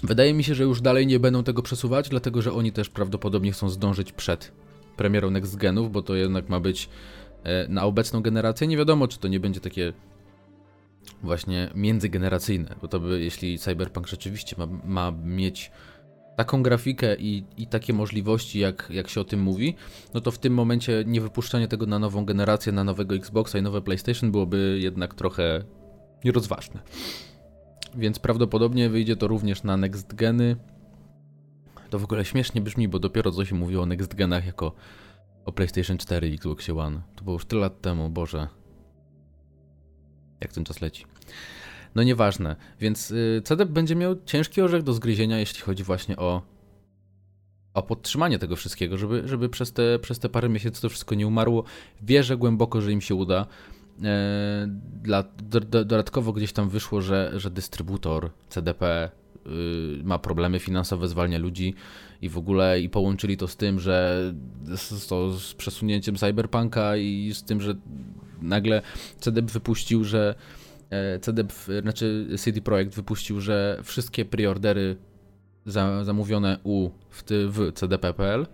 wydaje 0.06 0.34
mi 0.34 0.44
się, 0.44 0.56
że 0.56 0.64
już 0.64 0.82
dalej 0.82 1.08
nie 1.08 1.20
będą 1.20 1.44
tego 1.44 1.62
przesuwać, 1.62 2.10
dlatego 2.10 2.42
że 2.42 2.54
oni 2.54 2.72
też 2.72 2.90
prawdopodobnie 2.90 3.52
chcą 3.52 3.70
zdążyć 3.70 4.12
przed 4.12 4.52
premierą 4.98 5.32
next 5.32 5.56
genów, 5.56 5.92
bo 5.92 6.02
to 6.02 6.16
jednak 6.16 6.50
ma 6.50 6.60
być 6.60 6.90
e, 7.44 7.68
na 7.68 7.84
obecną 7.84 8.22
generację. 8.22 8.68
Nie 8.68 8.78
wiadomo, 8.78 9.08
czy 9.08 9.20
to 9.20 9.28
nie 9.28 9.40
będzie 9.40 9.60
takie 9.60 9.94
właśnie 11.24 11.70
międzygeneracyjne, 11.76 12.76
bo 12.82 12.88
to 12.88 13.00
by, 13.00 13.22
jeśli 13.22 13.60
Cyberpunk 13.60 14.08
rzeczywiście 14.08 14.56
ma, 14.58 14.68
ma 14.86 15.12
mieć 15.24 15.72
taką 16.36 16.64
grafikę 16.64 17.16
i, 17.16 17.44
i 17.58 17.68
takie 17.68 17.94
możliwości, 17.94 18.60
jak, 18.60 18.88
jak 18.90 19.10
się 19.10 19.22
o 19.22 19.24
tym 19.24 19.42
mówi, 19.42 19.76
no 20.14 20.22
to 20.22 20.32
w 20.32 20.40
tym 20.40 20.54
momencie 20.54 21.04
nie 21.08 21.22
wypuszczanie 21.22 21.68
tego 21.68 21.86
na 21.86 22.00
nową 22.00 22.26
generację, 22.26 22.72
na 22.72 22.84
nowego 22.84 23.16
Xboxa 23.16 23.60
i 23.60 23.62
nowe 23.62 23.82
PlayStation 23.82 24.32
byłoby 24.32 24.78
jednak 24.82 25.14
trochę 25.14 25.64
nierozważne. 26.26 26.82
Więc 27.96 28.20
prawdopodobnie 28.20 28.90
wyjdzie 28.90 29.16
to 29.16 29.28
również 29.28 29.64
na 29.64 29.78
next 29.78 30.16
geny. 30.16 30.56
To 31.90 32.00
w 32.00 32.04
ogóle 32.04 32.26
śmiesznie 32.26 32.62
brzmi, 32.62 32.88
bo 32.88 33.00
dopiero 33.00 33.32
co 33.32 33.46
się 33.46 33.56
mówiło 33.56 33.84
o 33.84 33.86
next 33.86 34.16
genach 34.16 34.46
jako 34.46 34.72
o 35.46 35.52
PlayStation 35.52 35.98
4 35.98 36.30
i 36.30 36.34
Xbox 36.34 36.70
One. 36.70 37.02
To 37.16 37.24
było 37.24 37.34
już 37.34 37.46
tyle 37.46 37.62
lat 37.62 37.82
temu, 37.82 38.10
Boże 38.10 38.48
jak 40.42 40.54
ten 40.54 40.64
czas 40.64 40.82
leci. 40.82 41.06
No 41.96 42.04
nieważne, 42.04 42.56
więc 42.80 43.12
y, 43.12 43.42
CDEP 43.44 43.70
będzie 43.70 43.96
miał 43.96 44.16
ciężki 44.26 44.62
orzech 44.62 44.84
do 44.84 44.94
zgryzienia, 44.94 45.40
jeśli 45.40 45.62
chodzi 45.62 45.84
właśnie 45.84 46.18
o 46.18 46.42
o 47.74 47.84
podtrzymanie 47.84 48.40
tego 48.40 48.56
wszystkiego, 48.56 48.98
żeby, 48.98 49.28
żeby 49.28 49.50
przez, 49.50 49.74
te, 49.74 50.00
przez 50.00 50.20
te 50.20 50.30
parę 50.30 50.50
miesięcy 50.50 50.82
to 50.82 50.90
wszystko 50.90 51.16
nie 51.16 51.28
umarło. 51.28 51.64
Wierzę 52.02 52.38
głęboko, 52.38 52.82
że 52.82 52.92
im 52.92 53.02
się 53.02 53.16
uda. 53.16 53.46
E, 54.04 54.68
dla, 55.04 55.24
do, 55.24 55.60
do, 55.60 55.86
dodatkowo 55.86 56.34
gdzieś 56.34 56.54
tam 56.54 56.70
wyszło, 56.70 57.02
że, 57.02 57.32
że 57.36 57.50
dystrybutor 57.50 58.32
CDP 58.50 59.10
y, 59.46 59.50
ma 60.04 60.20
problemy 60.20 60.60
finansowe, 60.60 61.08
zwalnia 61.08 61.38
ludzi 61.38 61.74
i 62.22 62.30
w 62.30 62.38
ogóle 62.38 62.80
i 62.82 62.90
połączyli 62.90 63.38
to 63.38 63.48
z 63.48 63.56
tym, 63.56 63.80
że 63.80 64.34
z, 64.76 65.08
to 65.08 65.32
z 65.38 65.54
przesunięciem 65.54 66.16
Cyberpunka 66.16 66.98
i 66.98 67.32
z 67.34 67.44
tym, 67.44 67.62
że 67.62 67.76
nagle 68.42 68.82
CDP 69.20 69.52
wypuścił, 69.52 70.04
że 70.04 70.36
e, 70.90 71.20
CDP, 71.20 71.54
znaczy 71.82 72.28
CD 72.38 72.62
Projekt 72.62 72.96
wypuścił, 72.96 73.42
że 73.42 73.80
wszystkie 73.84 74.26
preordery 74.26 74.98
za, 75.66 76.04
zamówione 76.04 76.60
u 76.64 76.90
w, 77.10 77.24
w 77.28 77.72
CDP.pl 77.74 78.48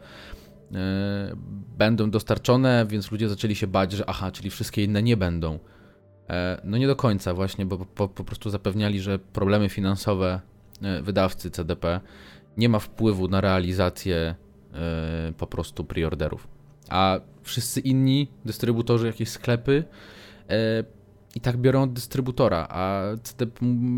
będą 1.77 2.11
dostarczone, 2.11 2.85
więc 2.89 3.11
ludzie 3.11 3.29
zaczęli 3.29 3.55
się 3.55 3.67
bać, 3.67 3.91
że 3.91 4.09
aha, 4.09 4.31
czyli 4.31 4.49
wszystkie 4.49 4.83
inne 4.83 5.03
nie 5.03 5.17
będą. 5.17 5.59
E, 6.29 6.61
no 6.63 6.77
nie 6.77 6.87
do 6.87 6.95
końca 6.95 7.33
właśnie, 7.33 7.65
bo 7.65 7.77
po, 7.77 8.07
po 8.07 8.23
prostu 8.23 8.49
zapewniali, 8.49 9.01
że 9.01 9.19
problemy 9.19 9.69
finansowe 9.69 10.41
e, 10.81 11.01
wydawcy 11.01 11.51
CDP 11.51 11.99
nie 12.57 12.69
ma 12.69 12.79
wpływu 12.79 13.27
na 13.27 13.41
realizację 13.41 14.35
po 15.37 15.47
prostu 15.47 15.83
preorderów. 15.83 16.47
A 16.89 17.19
wszyscy 17.43 17.79
inni 17.79 18.27
dystrybutorzy, 18.45 19.07
jakieś 19.07 19.29
sklepy 19.29 19.83
i 21.35 21.41
tak 21.41 21.57
biorą 21.57 21.83
od 21.83 21.93
dystrybutora, 21.93 22.67
a 22.69 23.01
CD, 23.23 23.45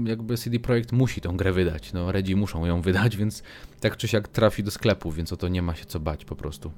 jakby 0.06 0.38
CD 0.38 0.60
Projekt 0.60 0.92
musi 0.92 1.22
tą 1.22 1.38
grę 1.38 1.52
wydać. 1.52 1.94
No, 1.94 2.12
Redzi 2.12 2.36
muszą 2.36 2.66
ją 2.66 2.82
wydać, 2.82 3.18
więc 3.18 3.44
tak 3.80 3.98
czy 3.98 4.08
siak 4.08 4.28
trafi 4.28 4.64
do 4.64 4.72
sklepu, 4.72 5.12
więc 5.12 5.34
o 5.34 5.38
to 5.38 5.48
nie 5.48 5.62
ma 5.62 5.76
się 5.76 5.86
co 5.86 6.00
bać 6.00 6.26
po 6.26 6.36
prostu. 6.36 6.72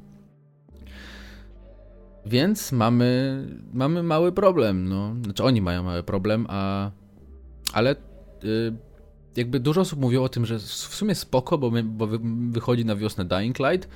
Więc 2.26 2.72
mamy, 2.72 3.40
mamy 3.74 4.04
mały 4.04 4.32
problem, 4.32 4.90
no. 4.90 5.16
Znaczy 5.24 5.44
oni 5.44 5.62
mają 5.62 5.84
mały 5.84 6.04
problem, 6.04 6.46
a 6.50 6.92
ale 7.74 7.96
yy, 8.44 8.78
jakby 9.36 9.60
dużo 9.60 9.82
osób 9.82 10.00
mówiło 10.00 10.26
o 10.26 10.30
tym, 10.30 10.46
że 10.46 10.60
w 10.60 10.96
sumie 10.96 11.16
spoko, 11.16 11.58
bo, 11.58 11.72
my, 11.72 11.84
bo 11.84 12.08
wychodzi 12.50 12.86
na 12.86 12.96
wiosnę 12.96 13.26
Dying 13.26 13.60
Light 13.60 13.90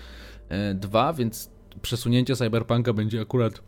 2, 0.76 1.08
yy, 1.08 1.16
więc 1.16 1.50
przesunięcie 1.82 2.36
Cyberpunka 2.36 2.94
będzie 2.94 3.22
akurat 3.22 3.62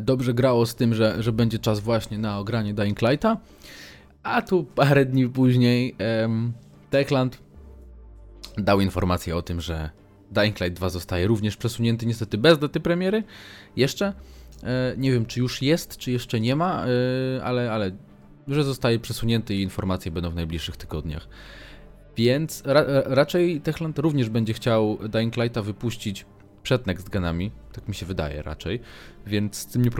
dobrze 0.00 0.34
grało 0.34 0.66
z 0.66 0.74
tym, 0.74 0.94
że, 0.94 1.22
że 1.22 1.32
będzie 1.32 1.58
czas 1.58 1.80
właśnie 1.80 2.18
na 2.18 2.38
ogranie 2.38 2.74
Dying 2.74 3.02
Lighta. 3.02 3.36
A 4.22 4.42
tu 4.42 4.64
parę 4.64 5.04
dni 5.04 5.28
później 5.28 5.96
Techland 6.90 7.38
dał 8.58 8.80
informację 8.80 9.36
o 9.36 9.42
tym, 9.42 9.60
że 9.60 9.90
Dying 10.30 10.60
Light 10.60 10.76
2 10.76 10.88
zostaje 10.88 11.26
również 11.26 11.56
przesunięty, 11.56 12.06
niestety 12.06 12.38
bez 12.38 12.58
daty 12.58 12.80
premiery. 12.80 13.24
Jeszcze. 13.76 14.12
E, 14.62 14.94
nie 14.96 15.12
wiem, 15.12 15.26
czy 15.26 15.40
już 15.40 15.62
jest, 15.62 15.96
czy 15.96 16.10
jeszcze 16.10 16.40
nie 16.40 16.56
ma, 16.56 16.84
e, 16.86 17.44
ale, 17.44 17.72
ale 17.72 17.90
że 18.48 18.64
zostaje 18.64 18.98
przesunięty 18.98 19.54
i 19.54 19.62
informacje 19.62 20.10
będą 20.10 20.30
w 20.30 20.34
najbliższych 20.34 20.76
tygodniach. 20.76 21.28
Więc 22.16 22.62
ra, 22.66 22.84
raczej 23.04 23.60
Techland 23.60 23.98
również 23.98 24.28
będzie 24.28 24.52
chciał 24.52 24.98
Dying 25.08 25.36
Lighta 25.36 25.62
wypuścić 25.62 26.26
przed 26.66 26.86
next 26.86 27.08
genami, 27.08 27.50
tak 27.72 27.88
mi 27.88 27.94
się 27.94 28.06
wydaje 28.06 28.42
raczej, 28.42 28.80
więc 29.26 29.56
z 29.56 29.66
tym 29.66 29.82
nie 29.82 29.90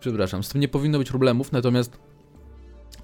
przepraszam, 0.00 0.42
z 0.42 0.48
tym 0.48 0.60
nie 0.60 0.68
powinno 0.68 0.98
być 0.98 1.08
problemów, 1.08 1.52
natomiast 1.52 1.98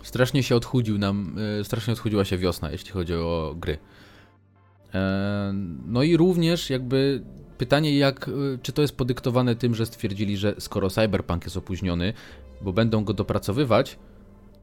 strasznie 0.03 0.43
się 0.43 0.57
odchudził 0.57 0.99
nam, 0.99 1.37
e, 1.61 1.65
strasznie 1.65 1.93
odchudziła 1.93 2.25
się 2.25 2.39
wiosna, 2.39 2.71
jeśli 2.71 2.91
chodzi 2.91 3.15
o 3.15 3.55
gry. 3.57 3.79
E, 4.95 5.53
no 5.87 6.03
i 6.03 6.17
również 6.17 6.71
jakby 6.71 7.23
pytanie, 7.59 7.99
jak, 7.99 8.29
e, 8.29 8.33
czy 8.63 8.73
to 8.73 8.83
jest 8.83 8.97
podyktowane 8.97 9.57
tym, 9.57 9.75
że 9.75 9.87
stwierdzili, 9.87 10.37
że 10.37 10.55
skoro 10.59 10.91
Cyberpunk 10.91 11.45
jest 11.45 11.57
opóźniony, 11.57 12.13
bo 12.63 12.73
będą 12.73 13.05
go 13.05 13.13
dopracowywać, 13.15 13.99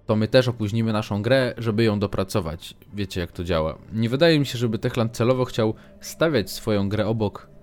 to 0.06 0.16
my 0.16 0.28
też 0.28 0.48
opóźnimy 0.48 0.94
naszą 0.94 1.22
grę, 1.22 1.54
żeby 1.58 1.84
ją 1.84 2.00
dopracować. 2.00 2.76
Wiecie, 2.94 3.22
jak 3.22 3.32
to 3.32 3.44
działa. 3.44 3.78
Nie 3.94 4.10
wydaje 4.10 4.40
mi 4.40 4.46
się, 4.46 4.58
żeby 4.58 4.80
Techland 4.80 5.18
celowo 5.18 5.46
chciał 5.46 5.74
stawiać 6.02 6.52
swoją 6.52 6.90
grę 6.90 7.08
obok 7.08 7.55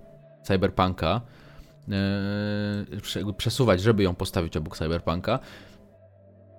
Cyberpunka, 0.43 1.21
yy, 1.89 3.33
przesuwać, 3.37 3.81
żeby 3.81 4.03
ją 4.03 4.15
postawić 4.15 4.57
obok 4.57 4.79
Cyberpunka, 4.79 5.39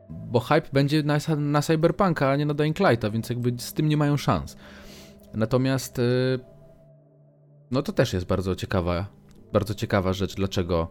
bo 0.10 0.40
hype 0.40 0.70
będzie 0.74 1.04
na, 1.04 1.18
na 1.38 1.62
Cyberpunka, 1.62 2.30
a 2.30 2.36
nie 2.36 2.46
na 2.46 2.54
Dying 2.54 2.80
Lighta, 2.80 3.10
więc 3.10 3.30
jakby 3.30 3.54
z 3.58 3.74
tym 3.74 3.90
nie 3.90 3.98
mają 3.98 4.18
szans. 4.18 4.58
Natomiast 5.34 5.98
yy, 5.98 6.40
no 7.72 7.82
to 7.82 7.92
też 7.92 8.14
jest 8.14 8.26
bardzo 8.26 8.56
ciekawa, 8.56 9.08
bardzo 9.54 9.74
ciekawa 9.74 10.14
rzecz, 10.14 10.36
dlaczego, 10.36 10.88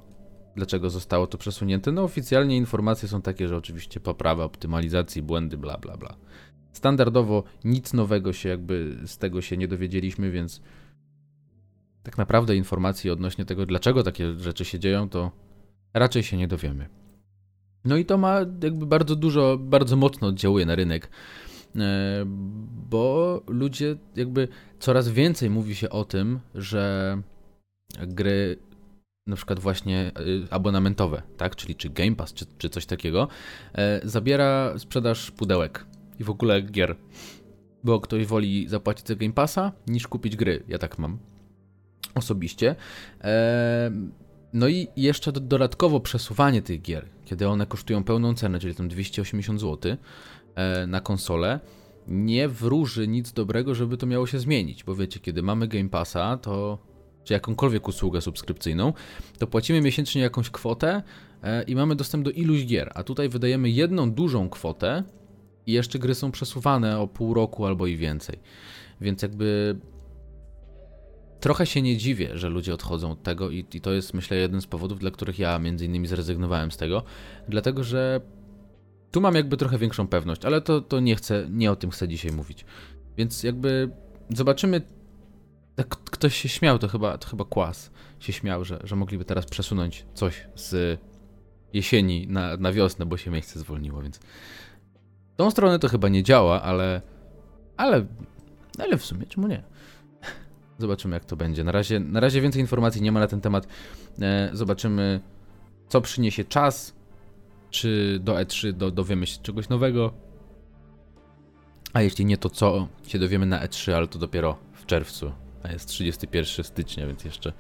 dlaczego 0.57 0.91
zostało 0.91 1.27
to 1.27 1.39
przesunięte. 1.39 1.93
No 1.93 2.03
oficjalnie 2.03 2.57
informacje 2.57 3.09
są 3.09 3.23
takie, 3.23 3.49
że 3.49 3.57
oczywiście 3.57 4.01
poprawa 4.01 4.45
optymalizacji, 4.45 5.23
błędy, 5.23 5.59
bla 5.59 5.79
bla 5.79 5.97
bla. 5.97 6.17
Standardowo 6.73 7.45
nic 7.65 7.93
nowego 7.93 8.33
się 8.33 8.49
jakby 8.49 8.97
z 9.07 9.19
tego 9.19 9.43
się 9.43 9.57
nie 9.57 9.69
dowiedzieliśmy, 9.69 10.31
więc 10.31 10.61
tak 12.03 12.19
naprawdę 12.19 12.57
informacji 12.57 13.11
odnośnie 13.11 13.45
tego, 13.45 13.67
dlaczego 13.67 14.03
takie 14.03 14.35
rzeczy 14.39 14.65
się 14.65 14.79
dzieją, 14.79 15.09
to 15.09 15.31
raczej 15.95 16.23
się 16.23 16.37
nie 16.37 16.49
dowiemy. 16.49 16.89
No 17.85 17.97
i 17.97 18.05
to 18.05 18.19
ma 18.19 18.39
jakby 18.63 18.87
bardzo 18.87 19.17
dużo, 19.17 19.59
bardzo 19.59 19.97
mocno 19.97 20.29
oddziałuje 20.29 20.67
na 20.67 20.75
rynek, 20.75 21.11
e, 21.77 22.23
bo 22.91 23.43
ludzie 23.47 23.97
jakby 24.17 24.49
coraz 24.79 25.09
więcej 25.09 25.51
mówi 25.51 25.75
się 25.75 25.91
o 25.91 26.05
tym, 26.05 26.41
że 26.55 27.17
gry 28.07 28.59
na 29.27 29.37
przykład 29.37 29.61
właśnie 29.61 30.13
e, 30.17 30.53
abonamentowe, 30.53 31.23
tak, 31.37 31.57
czyli 31.57 31.75
czy 31.75 31.91
Game 31.91 32.17
Pass, 32.17 32.35
czy, 32.35 32.47
czy 32.59 32.71
coś 32.71 32.87
takiego, 32.87 33.29
e, 33.75 34.01
zabiera 34.05 34.79
sprzedaż 34.79 35.31
pudełek 35.31 35.87
i 36.21 36.25
w 36.25 36.31
ogóle 36.31 36.63
gier, 36.63 36.97
bo 37.85 38.01
ktoś 38.01 38.27
woli 38.27 38.69
zapłacić 38.69 39.09
za 39.09 39.15
Game 39.15 39.33
Passa 39.33 39.73
niż 39.87 40.09
kupić 40.09 40.37
gry, 40.37 40.63
ja 40.69 40.79
tak 40.79 40.99
mam 40.99 41.32
osobiście. 42.15 42.77
No 44.53 44.69
i 44.69 44.89
jeszcze 44.97 45.33
dodatkowo 45.33 46.01
przesuwanie 46.01 46.63
tych 46.63 46.83
gier, 46.83 47.07
kiedy 47.25 47.49
one 47.49 47.67
kosztują 47.67 48.05
pełną 48.05 48.35
cenę, 48.35 48.59
czyli 48.59 48.75
tam 48.75 48.89
280 48.89 49.61
zł 49.61 49.97
e, 50.55 50.87
na 50.87 51.01
konsolę, 51.01 51.61
nie 52.09 52.49
wróży 52.49 53.09
nic 53.09 53.33
dobrego, 53.33 53.75
żeby 53.75 53.97
to 53.97 54.07
miało 54.07 54.27
się 54.27 54.39
zmienić, 54.39 54.85
bo 54.85 54.95
wiecie, 54.95 55.21
kiedy 55.21 55.43
mamy 55.43 55.69
Game 55.69 55.89
Passa, 55.89 56.37
to 56.37 56.79
czy 57.25 57.33
jakąkolwiek 57.33 57.89
usługę 57.89 58.21
subskrypcyjną, 58.21 58.93
to 59.39 59.47
płacimy 59.47 59.81
miesięcznie 59.81 60.23
jakąś 60.23 60.51
kwotę 60.51 61.03
e, 61.43 61.63
i 61.63 61.75
mamy 61.75 61.97
dostęp 61.97 62.25
do 62.25 62.31
iluś 62.31 62.67
gier, 62.67 62.93
a 62.95 63.03
tutaj 63.03 63.29
wydajemy 63.29 63.71
jedną 63.71 64.13
dużą 64.13 64.49
kwotę 64.49 65.05
i 65.67 65.73
jeszcze 65.73 65.99
gry 65.99 66.15
są 66.15 66.31
przesuwane 66.31 67.01
o 67.01 67.07
pół 67.09 67.35
roku 67.35 67.67
albo 67.67 67.87
i 67.87 67.97
więcej. 67.97 68.39
Więc 69.01 69.23
jakby 69.23 69.77
trochę 71.43 71.67
się 71.67 71.83
nie 71.83 71.97
dziwię, 71.97 72.39
że 72.39 72.49
ludzie 72.49 72.75
odchodzą 72.75 73.11
od 73.11 73.23
tego 73.23 73.51
i, 73.51 73.67
i, 73.75 73.81
to 73.81 73.93
jest 73.93 74.15
myślę 74.15 74.37
jeden 74.37 74.61
z 74.61 74.67
powodów, 74.67 74.99
dla 74.99 75.11
których 75.11 75.39
ja 75.39 75.59
między 75.59 75.85
innymi 75.85 76.07
zrezygnowałem 76.07 76.71
z 76.71 76.77
tego, 76.77 77.03
dlatego 77.49 77.85
że 77.85 78.21
tu 79.11 79.21
mam 79.21 79.35
jakby 79.35 79.57
trochę 79.57 79.79
większą 79.79 80.07
pewność, 80.07 80.45
ale 80.45 80.61
to, 80.61 80.81
to 80.81 81.01
nie 81.01 81.17
chcę, 81.17 81.47
nie 81.51 81.73
o 81.73 81.77
tym 81.77 81.91
chcę 81.91 82.09
dzisiaj 82.09 82.33
mówić. 82.33 82.65
Więc 83.17 83.43
jakby 83.43 83.91
zobaczymy, 84.31 84.83
tak 85.75 85.89
ktoś 85.89 86.37
się 86.37 86.49
śmiał, 86.49 86.79
to 86.79 86.89
chyba, 86.89 87.19
to 87.19 87.29
chyba 87.29 87.45
Kłas 87.45 87.91
się 88.21 88.33
śmiał, 88.33 88.65
że, 88.65 88.81
że 88.85 88.97
mogliby 88.97 89.25
teraz 89.25 89.47
przesunąć 89.47 90.07
coś 90.15 90.47
z 90.55 91.01
jesieni 91.73 92.27
na, 92.27 92.57
na 92.57 92.73
wiosnę, 92.73 93.07
bo 93.07 93.17
się 93.17 93.31
miejsce 93.31 93.59
zwolniło, 93.59 94.03
więc 94.03 94.21
tą 95.37 95.51
stronę 95.51 95.79
to 95.79 95.89
chyba 95.89 96.09
nie 96.09 96.23
działa, 96.23 96.63
ale 96.63 97.03
ale, 97.77 98.07
ale 98.79 98.99
w 98.99 99.05
sumie 99.05 99.27
czemu 99.27 99.49
nie? 99.49 99.63
Zobaczymy, 100.79 101.17
jak 101.17 101.25
to 101.25 101.37
będzie. 101.37 101.65
Na 101.65 101.73
razie, 101.73 102.01
na 102.01 102.21
razie 102.21 102.41
więcej 102.41 102.61
informacji 102.61 103.03
nie 103.03 103.13
ma 103.13 103.21
na 103.21 103.27
ten 103.27 103.41
temat. 103.41 103.67
E, 104.21 104.51
zobaczymy, 104.53 105.21
co 105.89 106.01
przyniesie 106.01 106.45
czas. 106.45 106.95
Czy 107.71 108.19
do 108.23 108.35
E3 108.35 108.73
do, 108.73 108.91
dowiemy 108.91 109.27
się 109.27 109.43
czegoś 109.43 109.69
nowego. 109.69 110.13
A 111.93 112.03
jeśli 112.03 112.25
nie, 112.25 112.39
to 112.39 112.51
co 112.51 112.89
się 113.07 113.19
dowiemy 113.19 113.47
na 113.47 113.67
E3, 113.67 113.93
ale 113.93 114.09
to 114.09 114.19
dopiero 114.19 114.59
w 114.73 114.87
czerwcu. 114.87 115.33
A 115.63 115.73
jest 115.73 115.89
31 115.89 116.65
stycznia, 116.65 117.07
więc 117.07 117.25
jeszcze, 117.25 117.53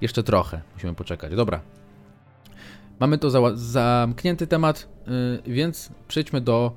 jeszcze 0.00 0.22
trochę. 0.22 0.62
Musimy 0.74 0.94
poczekać. 0.94 1.34
Dobra. 1.34 1.60
Mamy 3.00 3.18
to 3.18 3.30
za, 3.30 3.40
zamknięty 3.54 4.46
temat, 4.46 4.88
yy, 5.46 5.54
więc 5.54 5.90
przejdźmy 6.08 6.40
do 6.40 6.76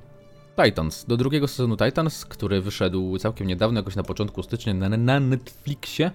Titans, 0.64 1.04
do 1.04 1.16
drugiego 1.16 1.48
sezonu 1.48 1.76
Titans, 1.76 2.24
który 2.24 2.60
wyszedł 2.60 3.18
całkiem 3.18 3.46
niedawno, 3.46 3.80
jakoś 3.80 3.96
na 3.96 4.02
początku 4.02 4.42
stycznia 4.42 4.74
na, 4.74 4.88
na 4.88 5.20
Netflixie. 5.20 6.10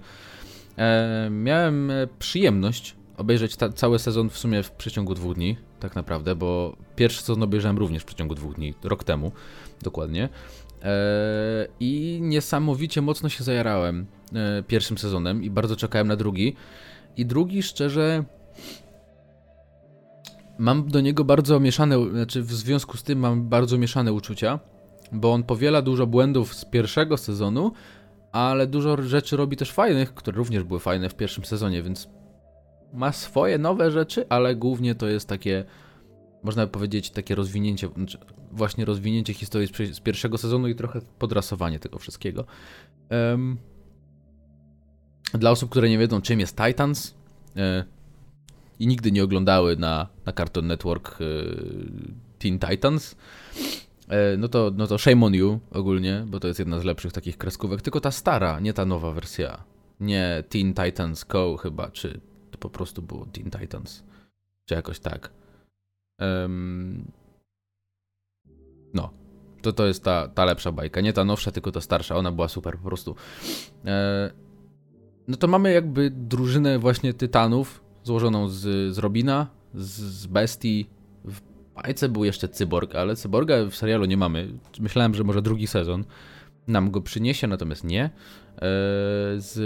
E, 0.78 1.28
miałem 1.30 1.90
e, 1.90 2.06
przyjemność 2.18 2.96
obejrzeć 3.16 3.56
ta, 3.56 3.68
cały 3.68 3.98
sezon 3.98 4.30
w 4.30 4.38
sumie 4.38 4.62
w 4.62 4.70
przeciągu 4.70 5.14
dwóch 5.14 5.34
dni, 5.34 5.56
tak 5.80 5.96
naprawdę, 5.96 6.34
bo 6.34 6.76
pierwszy 6.96 7.20
sezon 7.20 7.42
obejrzałem 7.42 7.78
również 7.78 8.02
w 8.02 8.06
przeciągu 8.06 8.34
dwóch 8.34 8.54
dni, 8.54 8.74
rok 8.84 9.04
temu 9.04 9.32
dokładnie. 9.82 10.28
I 11.80 12.18
niesamowicie 12.22 13.02
mocno 13.02 13.28
się 13.28 13.44
zajarałem 13.44 14.06
pierwszym 14.68 14.98
sezonem 14.98 15.42
i 15.42 15.50
bardzo 15.50 15.76
czekałem 15.76 16.08
na 16.08 16.16
drugi. 16.16 16.56
I 17.16 17.26
drugi, 17.26 17.62
szczerze, 17.62 18.24
mam 20.62 20.88
do 20.88 21.00
niego 21.00 21.24
bardzo 21.24 21.60
mieszane, 21.60 22.10
znaczy 22.10 22.42
w 22.42 22.52
związku 22.52 22.96
z 22.96 23.02
tym 23.02 23.18
mam 23.18 23.48
bardzo 23.48 23.78
mieszane 23.78 24.12
uczucia, 24.12 24.58
bo 25.12 25.32
on 25.32 25.42
powiela 25.42 25.82
dużo 25.82 26.06
błędów 26.06 26.54
z 26.54 26.64
pierwszego 26.64 27.16
sezonu, 27.16 27.72
ale 28.32 28.66
dużo 28.66 29.02
rzeczy 29.02 29.36
robi 29.36 29.56
też 29.56 29.72
fajnych, 29.72 30.14
które 30.14 30.36
również 30.36 30.64
były 30.64 30.80
fajne 30.80 31.08
w 31.08 31.14
pierwszym 31.14 31.44
sezonie, 31.44 31.82
więc 31.82 32.08
ma 32.92 33.12
swoje 33.12 33.58
nowe 33.58 33.90
rzeczy, 33.90 34.28
ale 34.28 34.56
głównie 34.56 34.94
to 34.94 35.08
jest 35.08 35.28
takie, 35.28 35.64
można 36.42 36.66
by 36.66 36.72
powiedzieć, 36.72 37.10
takie 37.10 37.34
rozwinięcie, 37.34 37.88
znaczy 37.96 38.18
właśnie 38.52 38.84
rozwinięcie 38.84 39.34
historii 39.34 39.68
z, 39.94 40.00
pierwszego 40.00 40.38
sezonu 40.38 40.68
i 40.68 40.74
trochę 40.74 41.00
podrasowanie 41.18 41.78
tego 41.78 41.98
wszystkiego. 41.98 42.44
Um, 43.10 43.58
dla 45.34 45.50
osób, 45.50 45.70
które 45.70 45.88
nie 45.88 45.98
wiedzą, 45.98 46.20
czym 46.20 46.40
jest 46.40 46.56
Titans 46.56 47.14
e, 47.56 47.84
i 48.78 48.86
nigdy 48.86 49.12
nie 49.12 49.24
oglądały 49.24 49.76
na, 49.76 50.08
na 50.26 50.32
Cartoon 50.32 50.66
Network 50.66 51.18
e, 51.20 51.24
Teen 52.38 52.58
Titans, 52.58 53.16
e, 54.08 54.36
no, 54.36 54.48
to, 54.48 54.72
no 54.76 54.86
to 54.86 54.98
shame 54.98 55.26
on 55.26 55.34
you 55.34 55.60
ogólnie, 55.70 56.24
bo 56.26 56.40
to 56.40 56.48
jest 56.48 56.58
jedna 56.58 56.80
z 56.80 56.84
lepszych 56.84 57.12
takich 57.12 57.38
kreskówek, 57.38 57.82
tylko 57.82 58.00
ta 58.00 58.10
stara, 58.10 58.60
nie 58.60 58.72
ta 58.72 58.84
nowa 58.84 59.12
wersja. 59.12 59.64
Nie 60.00 60.44
Teen 60.48 60.74
Titans 60.74 61.24
Go 61.24 61.56
chyba, 61.56 61.90
czy 61.90 62.20
to 62.50 62.58
po 62.58 62.70
prostu 62.70 63.02
było 63.02 63.26
Teen 63.26 63.50
Titans, 63.50 64.02
czy 64.64 64.74
jakoś 64.74 65.00
tak. 65.00 65.30
Um, 66.20 67.04
no, 68.94 69.10
to, 69.62 69.72
to 69.72 69.86
jest 69.86 70.04
ta, 70.04 70.28
ta 70.28 70.44
lepsza 70.44 70.72
bajka. 70.72 71.00
Nie 71.00 71.12
ta 71.12 71.24
nowsza, 71.24 71.50
tylko 71.50 71.72
ta 71.72 71.80
starsza. 71.80 72.16
Ona 72.16 72.32
była 72.32 72.48
super 72.48 72.78
po 72.78 72.84
prostu. 72.84 73.16
E, 73.84 74.30
no 75.28 75.36
to 75.36 75.48
mamy 75.48 75.72
jakby 75.72 76.10
drużynę 76.10 76.78
właśnie 76.78 77.14
tytanów 77.14 77.82
złożoną 78.04 78.48
z, 78.48 78.94
z 78.94 78.98
Robina, 78.98 79.46
z, 79.74 79.90
z 80.00 80.26
Bestii. 80.26 80.86
W 81.24 81.40
bajce 81.74 82.08
był 82.08 82.24
jeszcze 82.24 82.48
Cyborg, 82.48 82.94
ale 82.94 83.16
Cyborga 83.16 83.66
w 83.66 83.74
serialu 83.74 84.04
nie 84.04 84.16
mamy. 84.16 84.48
Myślałem, 84.80 85.14
że 85.14 85.24
może 85.24 85.42
drugi 85.42 85.66
sezon 85.66 86.04
nam 86.66 86.90
go 86.90 87.00
przyniesie, 87.00 87.46
natomiast 87.46 87.84
nie. 87.84 88.04
E, 88.04 88.10
z 89.36 89.58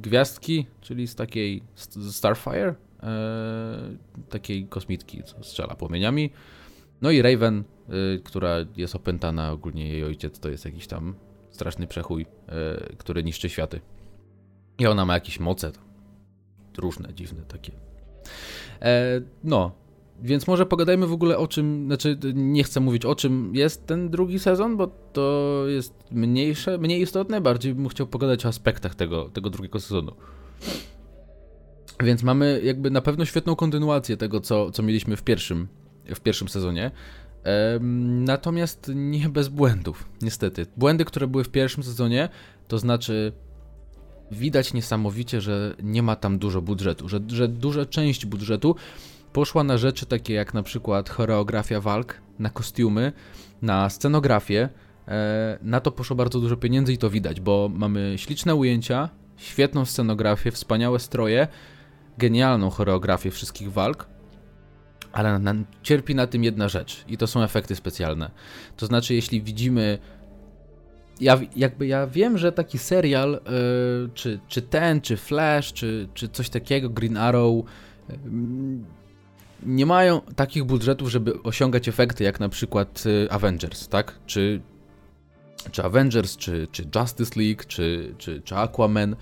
Gwiazdki, 0.00 0.66
czyli 0.80 1.06
z 1.06 1.14
takiej 1.14 1.62
z 1.74 2.16
Starfire, 2.16 2.74
e, 3.02 3.80
takiej 4.28 4.66
kosmitki, 4.66 5.22
co 5.22 5.44
strzela 5.44 5.74
płomieniami. 5.74 6.30
No 7.02 7.10
i 7.10 7.22
Raven, 7.22 7.64
y, 8.14 8.20
która 8.24 8.56
jest 8.76 8.94
opętana, 8.94 9.52
ogólnie 9.52 9.88
jej 9.88 10.04
ojciec 10.04 10.40
to 10.40 10.48
jest 10.48 10.64
jakiś 10.64 10.86
tam 10.86 11.14
straszny 11.50 11.86
przechuj, 11.86 12.26
który 12.98 13.24
niszczy 13.24 13.48
światy. 13.48 13.80
I 14.78 14.86
ona 14.86 15.04
ma 15.04 15.14
jakieś 15.14 15.40
moce, 15.40 15.72
różne, 16.78 17.14
dziwne 17.14 17.42
takie. 17.42 17.72
E, 18.82 19.20
no, 19.44 19.72
więc 20.22 20.46
może 20.46 20.66
pogadajmy 20.66 21.06
w 21.06 21.12
ogóle 21.12 21.38
o 21.38 21.48
czym, 21.48 21.86
znaczy 21.86 22.18
nie 22.34 22.64
chcę 22.64 22.80
mówić 22.80 23.04
o 23.04 23.14
czym 23.14 23.54
jest 23.54 23.86
ten 23.86 24.10
drugi 24.10 24.38
sezon, 24.38 24.76
bo 24.76 24.86
to 25.12 25.64
jest 25.66 25.94
mniejsze, 26.10 26.78
mniej 26.78 27.02
istotne, 27.02 27.40
bardziej 27.40 27.74
bym 27.74 27.88
chciał 27.88 28.06
pogadać 28.06 28.46
o 28.46 28.48
aspektach 28.48 28.94
tego, 28.94 29.28
tego 29.28 29.50
drugiego 29.50 29.80
sezonu. 29.80 30.12
Więc 32.02 32.22
mamy 32.22 32.60
jakby 32.64 32.90
na 32.90 33.00
pewno 33.00 33.24
świetną 33.24 33.56
kontynuację 33.56 34.16
tego, 34.16 34.40
co, 34.40 34.70
co 34.70 34.82
mieliśmy 34.82 35.16
w 35.16 35.22
pierwszym, 35.22 35.68
w 36.14 36.20
pierwszym 36.20 36.48
sezonie. 36.48 36.90
Natomiast 38.20 38.90
nie 38.94 39.28
bez 39.28 39.48
błędów, 39.48 40.08
niestety. 40.22 40.66
Błędy, 40.76 41.04
które 41.04 41.26
były 41.26 41.44
w 41.44 41.48
pierwszym 41.48 41.82
sezonie, 41.82 42.28
to 42.68 42.78
znaczy 42.78 43.32
widać 44.30 44.72
niesamowicie, 44.72 45.40
że 45.40 45.76
nie 45.82 46.02
ma 46.02 46.16
tam 46.16 46.38
dużo 46.38 46.62
budżetu, 46.62 47.08
że, 47.08 47.20
że 47.28 47.48
duża 47.48 47.86
część 47.86 48.26
budżetu 48.26 48.76
poszła 49.32 49.64
na 49.64 49.78
rzeczy 49.78 50.06
takie 50.06 50.34
jak 50.34 50.54
na 50.54 50.62
przykład 50.62 51.10
choreografia 51.10 51.80
walk, 51.80 52.20
na 52.38 52.50
kostiumy, 52.50 53.12
na 53.62 53.90
scenografię. 53.90 54.68
E, 55.08 55.58
na 55.62 55.80
to 55.80 55.92
poszło 55.92 56.16
bardzo 56.16 56.40
dużo 56.40 56.56
pieniędzy 56.56 56.92
i 56.92 56.98
to 56.98 57.10
widać, 57.10 57.40
bo 57.40 57.70
mamy 57.74 58.14
śliczne 58.16 58.54
ujęcia, 58.54 59.08
świetną 59.36 59.84
scenografię, 59.84 60.50
wspaniałe 60.50 60.98
stroje, 60.98 61.48
genialną 62.18 62.70
choreografię 62.70 63.30
wszystkich 63.30 63.72
walk, 63.72 64.06
ale 65.12 65.40
cierpi 65.82 66.14
na 66.14 66.26
tym 66.26 66.44
jedna 66.44 66.68
rzecz 66.68 67.04
i 67.08 67.16
to 67.16 67.26
są 67.26 67.42
efekty 67.42 67.76
specjalne. 67.76 68.30
To 68.76 68.86
znaczy, 68.86 69.14
jeśli 69.14 69.42
widzimy. 69.42 69.98
Ja, 71.20 71.40
jakby 71.56 71.86
ja 71.86 72.06
wiem, 72.06 72.38
że 72.38 72.52
taki 72.52 72.78
serial, 72.78 73.32
yy, 73.32 74.10
czy, 74.14 74.40
czy 74.48 74.62
ten, 74.62 75.00
czy 75.00 75.16
Flash, 75.16 75.72
czy, 75.72 76.08
czy 76.14 76.28
coś 76.28 76.48
takiego, 76.48 76.90
Green 76.90 77.16
Arrow, 77.16 77.64
yy, 78.08 78.16
nie 79.62 79.86
mają 79.86 80.20
takich 80.20 80.64
budżetów, 80.64 81.10
żeby 81.10 81.42
osiągać 81.42 81.88
efekty 81.88 82.24
jak 82.24 82.40
na 82.40 82.48
przykład 82.48 83.04
yy, 83.04 83.28
Avengers, 83.30 83.88
tak? 83.88 84.18
Czy, 84.26 84.60
czy 85.70 85.82
Avengers, 85.82 86.36
czy, 86.36 86.68
czy 86.72 86.88
Justice 86.94 87.40
League, 87.40 87.62
czy, 87.66 88.14
czy, 88.18 88.42
czy 88.42 88.56
Aquaman. 88.56 89.16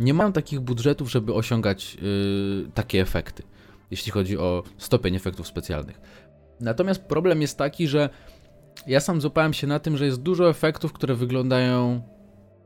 Nie 0.00 0.14
mają 0.14 0.32
takich 0.32 0.60
budżetów, 0.60 1.10
żeby 1.10 1.34
osiągać 1.34 1.96
takie 2.74 3.00
efekty 3.00 3.42
jeśli 3.90 4.12
chodzi 4.12 4.38
o 4.38 4.62
stopień 4.78 5.16
efektów 5.16 5.46
specjalnych. 5.46 6.00
Natomiast 6.60 7.02
problem 7.02 7.42
jest 7.42 7.58
taki, 7.58 7.88
że 7.88 8.10
ja 8.86 9.00
sam 9.00 9.20
złapałem 9.20 9.52
się 9.52 9.66
na 9.66 9.78
tym, 9.78 9.96
że 9.96 10.06
jest 10.06 10.22
dużo 10.22 10.50
efektów, 10.50 10.92
które 10.92 11.14
wyglądają 11.14 12.02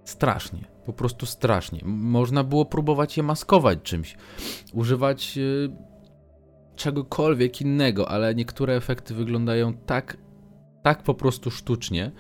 strasznie. 0.05 0.65
Po 0.87 0.93
prostu 0.93 1.27
strasznie. 1.27 1.81
Można 1.85 2.45
było 2.45 2.65
próbować 2.65 3.17
je 3.17 3.23
maskować 3.23 3.79
czymś, 3.83 4.17
używać 4.73 5.37
yy, 5.37 5.77
czegokolwiek 6.77 7.61
innego, 7.61 8.09
ale 8.09 8.35
niektóre 8.35 8.77
efekty 8.77 9.15
wyglądają 9.15 9.75
tak, 9.75 10.17
tak 10.83 11.03
po 11.03 11.15
prostu 11.15 11.51
sztucznie, 11.51 12.13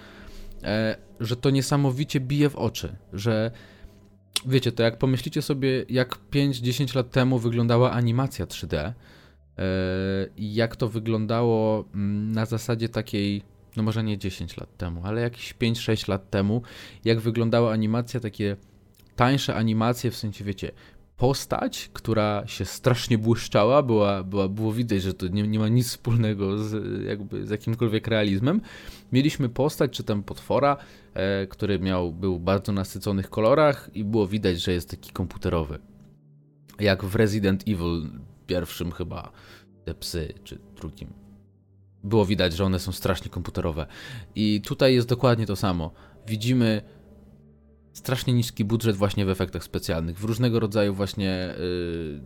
e, 0.62 0.96
że 1.20 1.36
to 1.36 1.50
niesamowicie 1.50 2.20
bije 2.20 2.50
w 2.50 2.56
oczy, 2.56 2.96
że 3.12 3.50
wiecie, 4.46 4.72
to 4.72 4.82
jak 4.82 4.98
pomyślicie 4.98 5.42
sobie, 5.42 5.84
jak 5.88 6.18
5-10 6.30 6.96
lat 6.96 7.10
temu 7.10 7.38
wyglądała 7.38 7.90
animacja 7.90 8.46
3D 8.46 8.76
e, 8.76 8.92
i 10.36 10.54
jak 10.54 10.76
to 10.76 10.88
wyglądało 10.88 11.84
mm, 11.94 12.32
na 12.32 12.46
zasadzie 12.46 12.88
takiej, 12.88 13.42
no 13.76 13.82
może 13.82 14.04
nie 14.04 14.18
10 14.18 14.56
lat 14.56 14.76
temu, 14.76 15.00
ale 15.04 15.20
jakieś 15.20 15.54
5-6 15.54 16.08
lat 16.08 16.30
temu, 16.30 16.62
jak 17.04 17.20
wyglądała 17.20 17.72
animacja, 17.72 18.20
takie 18.20 18.56
tańsze 19.16 19.54
animacje, 19.54 20.10
w 20.10 20.16
sensie 20.16 20.44
wiecie, 20.44 20.72
postać, 21.16 21.90
która 21.92 22.46
się 22.46 22.64
strasznie 22.64 23.18
błyszczała, 23.18 23.82
była, 23.82 24.22
była, 24.22 24.48
było 24.48 24.72
widać, 24.72 25.02
że 25.02 25.14
to 25.14 25.28
nie, 25.28 25.48
nie 25.48 25.58
ma 25.58 25.68
nic 25.68 25.88
wspólnego 25.88 26.58
z, 26.58 27.04
jakby 27.04 27.46
z 27.46 27.50
jakimkolwiek 27.50 28.06
realizmem. 28.06 28.60
Mieliśmy 29.12 29.48
postać, 29.48 29.92
czy 29.92 30.04
tam 30.04 30.22
potwora, 30.22 30.76
e, 31.14 31.46
który 31.46 31.78
miał, 31.78 32.12
był 32.12 32.40
bardzo 32.40 32.72
nasyconych 32.72 33.30
kolorach 33.30 33.90
i 33.94 34.04
było 34.04 34.26
widać, 34.26 34.62
że 34.62 34.72
jest 34.72 34.90
taki 34.90 35.12
komputerowy. 35.12 35.78
Jak 36.80 37.04
w 37.04 37.14
Resident 37.14 37.62
Evil 37.62 38.10
pierwszym 38.46 38.92
chyba, 38.92 39.32
te 39.84 39.94
psy, 39.94 40.34
czy 40.44 40.58
drugim. 40.76 41.23
Było 42.04 42.26
widać, 42.26 42.52
że 42.52 42.64
one 42.64 42.78
są 42.78 42.92
strasznie 42.92 43.30
komputerowe. 43.30 43.86
I 44.34 44.60
tutaj 44.60 44.94
jest 44.94 45.08
dokładnie 45.08 45.46
to 45.46 45.56
samo. 45.56 45.90
Widzimy 46.26 46.82
strasznie 47.92 48.32
niski 48.34 48.64
budżet 48.64 48.96
właśnie 48.96 49.24
w 49.24 49.30
efektach 49.30 49.64
specjalnych, 49.64 50.18
w 50.18 50.24
różnego 50.24 50.60
rodzaju 50.60 50.94
właśnie 50.94 51.54
yy, 51.58 52.20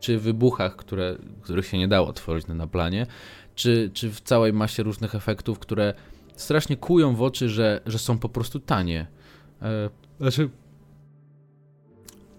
czy 0.00 0.18
wybuchach, 0.18 0.76
które, 0.76 1.16
których 1.40 1.66
się 1.66 1.78
nie 1.78 1.88
dało 1.88 2.12
tworzyć 2.12 2.46
na 2.46 2.66
planie, 2.66 3.06
czy, 3.54 3.90
czy 3.94 4.10
w 4.10 4.20
całej 4.20 4.52
masie 4.52 4.82
różnych 4.82 5.14
efektów, 5.14 5.58
które 5.58 5.94
strasznie 6.36 6.76
kują 6.76 7.16
w 7.16 7.22
oczy, 7.22 7.48
że, 7.48 7.80
że 7.86 7.98
są 7.98 8.18
po 8.18 8.28
prostu 8.28 8.60
tanie. 8.60 9.06
Yy, 9.62 9.68
znaczy, 10.20 10.50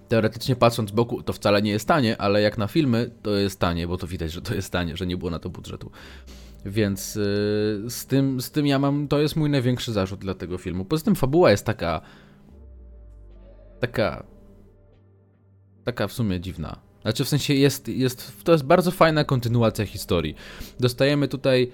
teoretycznie 0.07 0.55
patrząc 0.55 0.89
z 0.89 0.93
boku, 0.93 1.23
to 1.23 1.33
wcale 1.33 1.61
nie 1.61 1.71
jest 1.71 1.87
tanie, 1.87 2.21
ale 2.21 2.41
jak 2.41 2.57
na 2.57 2.67
filmy, 2.67 3.11
to 3.21 3.31
jest 3.31 3.59
tanie, 3.59 3.87
bo 3.87 3.97
to 3.97 4.07
widać, 4.07 4.31
że 4.31 4.41
to 4.41 4.55
jest 4.55 4.71
tanie, 4.71 4.97
że 4.97 5.07
nie 5.07 5.17
było 5.17 5.31
na 5.31 5.39
to 5.39 5.49
budżetu. 5.49 5.91
Więc 6.65 7.15
yy, 7.15 7.21
z, 7.89 8.05
tym, 8.07 8.41
z 8.41 8.51
tym 8.51 8.67
ja 8.67 8.79
mam, 8.79 9.07
to 9.07 9.19
jest 9.19 9.35
mój 9.35 9.49
największy 9.49 9.91
zarzut 9.91 10.19
dla 10.19 10.33
tego 10.33 10.57
filmu. 10.57 10.85
Poza 10.85 11.05
tym 11.05 11.15
fabuła 11.15 11.51
jest 11.51 11.65
taka 11.65 12.01
taka. 13.81 14.23
taka 15.83 16.07
w 16.07 16.13
sumie 16.13 16.39
dziwna. 16.39 16.79
Znaczy, 17.01 17.25
w 17.25 17.29
sensie 17.29 17.53
jest, 17.53 17.87
jest. 17.87 18.43
To 18.43 18.51
jest 18.51 18.63
bardzo 18.63 18.91
fajna 18.91 19.23
kontynuacja 19.23 19.85
historii. 19.85 20.35
Dostajemy 20.79 21.27
tutaj 21.27 21.71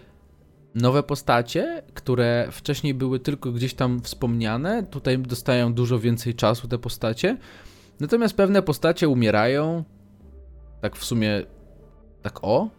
nowe 0.76 1.04
postacie, 1.04 1.84
które 1.94 2.48
wcześniej 2.52 2.94
były 2.94 3.20
tylko 3.20 3.52
gdzieś 3.52 3.74
tam 3.74 4.02
wspomniane. 4.02 4.84
Tutaj 4.84 5.20
dostają 5.20 5.74
dużo 5.74 6.00
więcej 6.00 6.36
czasu 6.36 6.68
te 6.68 6.78
postacie. 6.78 7.38
Natomiast 8.00 8.36
pewne 8.36 8.62
postacie 8.62 9.10
umierają. 9.10 9.84
Tak 10.82 10.96
w 10.96 11.06
sumie. 11.06 11.44
Tak 12.22 12.40
o. 12.42 12.70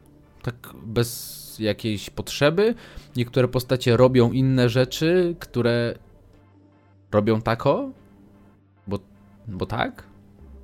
Tak 0.43 0.75
bez 0.87 1.48
jakiejś 1.61 2.11
potrzeby. 2.11 2.75
Niektóre 3.17 3.49
postacie 3.49 3.97
robią 3.97 4.33
inne 4.33 4.69
rzeczy, 4.69 5.37
które 5.39 5.95
robią 7.13 7.43
tako, 7.43 7.91
bo, 8.87 8.99
bo 9.49 9.67
tak. 9.67 10.03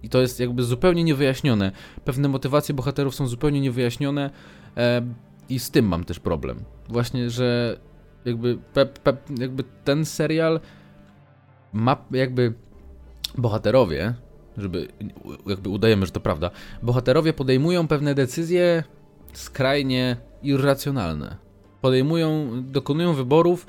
I 0.02 0.08
to 0.08 0.20
jest 0.20 0.40
jakby 0.40 0.62
zupełnie 0.62 1.04
niewyjaśnione. 1.04 1.72
Pewne 2.04 2.28
motywacje 2.28 2.74
bohaterów 2.74 3.14
są 3.14 3.26
zupełnie 3.26 3.60
niewyjaśnione 3.60 4.30
e, 4.76 5.02
i 5.48 5.58
z 5.58 5.70
tym 5.70 5.88
mam 5.88 6.04
też 6.04 6.20
problem. 6.20 6.64
Właśnie, 6.88 7.30
że 7.30 7.78
jakby, 8.24 8.58
pe, 8.74 8.86
pe, 8.86 9.16
jakby 9.38 9.64
ten 9.84 10.04
serial 10.04 10.60
ma 11.72 11.96
jakby 12.10 12.54
bohaterowie, 13.38 14.14
żeby 14.56 14.88
jakby 15.46 15.68
udajemy, 15.68 16.06
że 16.06 16.12
to 16.12 16.20
prawda, 16.20 16.50
bohaterowie 16.82 17.32
podejmują 17.32 17.88
pewne 17.88 18.14
decyzje 18.14 18.84
skrajnie 19.32 20.16
irracjonalne. 20.44 21.36
Podejmują, 21.80 22.50
dokonują 22.62 23.14
wyborów 23.14 23.66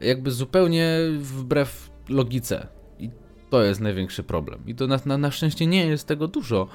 jakby 0.00 0.30
zupełnie 0.30 0.98
wbrew 1.18 1.90
logice. 2.08 2.66
I 2.98 3.10
to 3.50 3.62
jest 3.62 3.80
największy 3.80 4.22
problem. 4.22 4.62
I 4.66 4.74
to 4.74 4.86
na, 4.86 5.00
na, 5.06 5.18
na 5.18 5.30
szczęście 5.30 5.66
nie 5.66 5.86
jest 5.86 6.06
tego 6.06 6.28
dużo, 6.28 6.68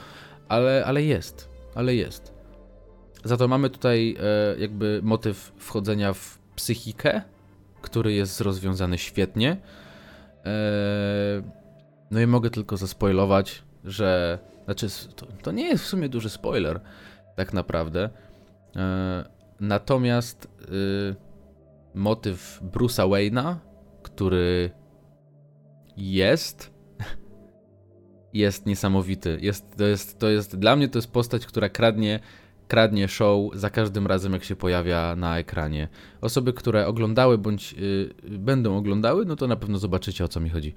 ale, 0.48 0.84
ale 0.86 1.04
jest. 1.04 1.50
Ale 1.76 1.96
jest. 1.96 2.34
Za 3.24 3.38
to 3.38 3.48
mamy 3.48 3.70
tutaj 3.70 4.16
e, 4.20 4.60
jakby 4.60 5.00
motyw 5.04 5.52
wchodzenia 5.58 6.14
w 6.14 6.40
psychikę, 6.56 7.22
który 7.82 8.14
jest 8.14 8.42
rozwiązany 8.42 8.98
świetnie. 8.98 9.58
E, 10.46 10.52
no 12.12 12.22
i 12.22 12.28
mogę 12.28 12.50
tylko 12.50 12.78
zaspoilować, 12.78 13.64
że. 13.84 14.40
Znaczy, 14.66 14.88
to, 15.16 15.26
to, 15.26 15.52
nie 15.52 15.68
jest 15.68 15.84
w 15.84 15.88
sumie 15.88 16.10
duży 16.10 16.30
spoiler, 16.30 16.80
tak 17.36 17.54
naprawdę. 17.54 18.10
E, 18.76 19.33
natomiast 19.60 20.46
y, 20.46 21.16
motyw 21.94 22.62
Bruce'a 22.64 23.10
Wayne'a, 23.10 23.56
który 24.04 24.72
jest, 25.98 26.74
jest 28.34 28.66
niesamowity. 28.66 29.38
Jest, 29.42 29.78
to, 29.78 29.86
jest, 29.86 30.20
to 30.20 30.30
jest, 30.30 30.60
dla 30.60 30.76
mnie 30.76 30.90
to 30.90 30.98
jest 30.98 31.12
postać, 31.12 31.46
która 31.46 31.70
kradnie, 31.70 32.20
kradnie 32.68 33.08
show 33.08 33.56
za 33.56 33.70
każdym 33.70 34.08
razem, 34.08 34.34
jak 34.34 34.44
się 34.44 34.56
pojawia 34.56 35.16
na 35.16 35.38
ekranie. 35.38 35.88
Osoby, 36.22 36.54
które 36.54 36.88
oglądały 36.88 37.38
bądź 37.38 37.74
y, 37.74 38.14
będą 38.30 38.78
oglądały, 38.78 39.26
no 39.26 39.36
to 39.36 39.48
na 39.48 39.56
pewno 39.56 39.78
zobaczycie 39.78 40.26
o 40.26 40.28
co 40.28 40.40
mi 40.40 40.50
chodzi. 40.50 40.74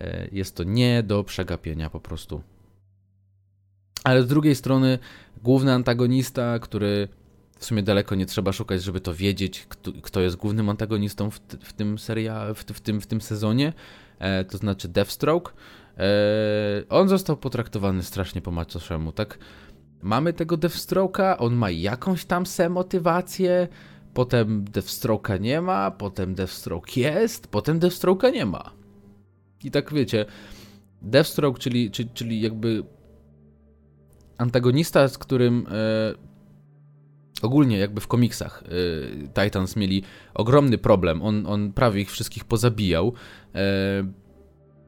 Y, 0.00 0.28
jest 0.32 0.56
to 0.56 0.64
nie 0.64 1.02
do 1.02 1.24
przegapienia 1.24 1.90
po 1.90 2.00
prostu. 2.00 2.42
Ale 4.04 4.22
z 4.22 4.26
drugiej 4.26 4.54
strony, 4.54 4.98
główny 5.42 5.72
antagonista, 5.72 6.58
który 6.58 7.08
w 7.58 7.64
sumie 7.64 7.82
daleko 7.82 8.14
nie 8.14 8.26
trzeba 8.26 8.52
szukać, 8.52 8.82
żeby 8.82 9.00
to 9.00 9.14
wiedzieć, 9.14 9.66
kto, 9.68 9.92
kto 10.02 10.20
jest 10.20 10.36
głównym 10.36 10.68
antagonistą 10.68 11.30
w, 11.30 11.38
w 11.60 11.72
tym 11.72 11.98
serialu, 11.98 12.54
w, 12.54 12.64
w, 12.64 12.80
tym, 12.80 13.00
w 13.00 13.06
tym 13.06 13.20
sezonie, 13.20 13.72
e, 14.18 14.44
to 14.44 14.58
znaczy 14.58 14.88
Deathstroke. 14.88 15.52
E, 15.98 16.02
on 16.88 17.08
został 17.08 17.36
potraktowany 17.36 18.02
strasznie 18.02 18.40
po 18.40 18.50
macoszemu, 18.50 19.12
tak? 19.12 19.38
Mamy 20.02 20.32
tego 20.32 20.56
Deathstroke'a, 20.56 21.36
on 21.38 21.54
ma 21.54 21.70
jakąś 21.70 22.24
tam 22.24 22.46
se 22.46 22.68
motywację, 22.68 23.68
potem 24.14 24.64
Deathstroke'a 24.64 25.40
nie 25.40 25.60
ma, 25.60 25.90
potem 25.90 26.34
Deathstroke 26.34 27.00
jest, 27.00 27.46
potem 27.46 27.80
Deathstroke'a 27.80 28.32
nie 28.32 28.46
ma. 28.46 28.70
I 29.64 29.70
tak 29.70 29.94
wiecie, 29.94 30.26
Deathstroke, 31.02 31.58
czyli, 31.58 31.90
czyli, 31.90 32.10
czyli 32.14 32.40
jakby 32.40 32.84
antagonista, 34.38 35.08
z 35.08 35.18
którym 35.18 35.66
e, 35.70 36.28
ogólnie 37.42 37.78
jakby 37.78 38.00
w 38.00 38.06
komiksach 38.06 38.64
y, 38.72 39.28
Titans 39.28 39.76
mieli 39.76 40.02
ogromny 40.34 40.78
problem. 40.78 41.22
On, 41.22 41.46
on 41.46 41.72
prawie 41.72 42.00
ich 42.00 42.10
wszystkich 42.10 42.44
pozabijał. 42.44 43.08
E, 43.08 43.12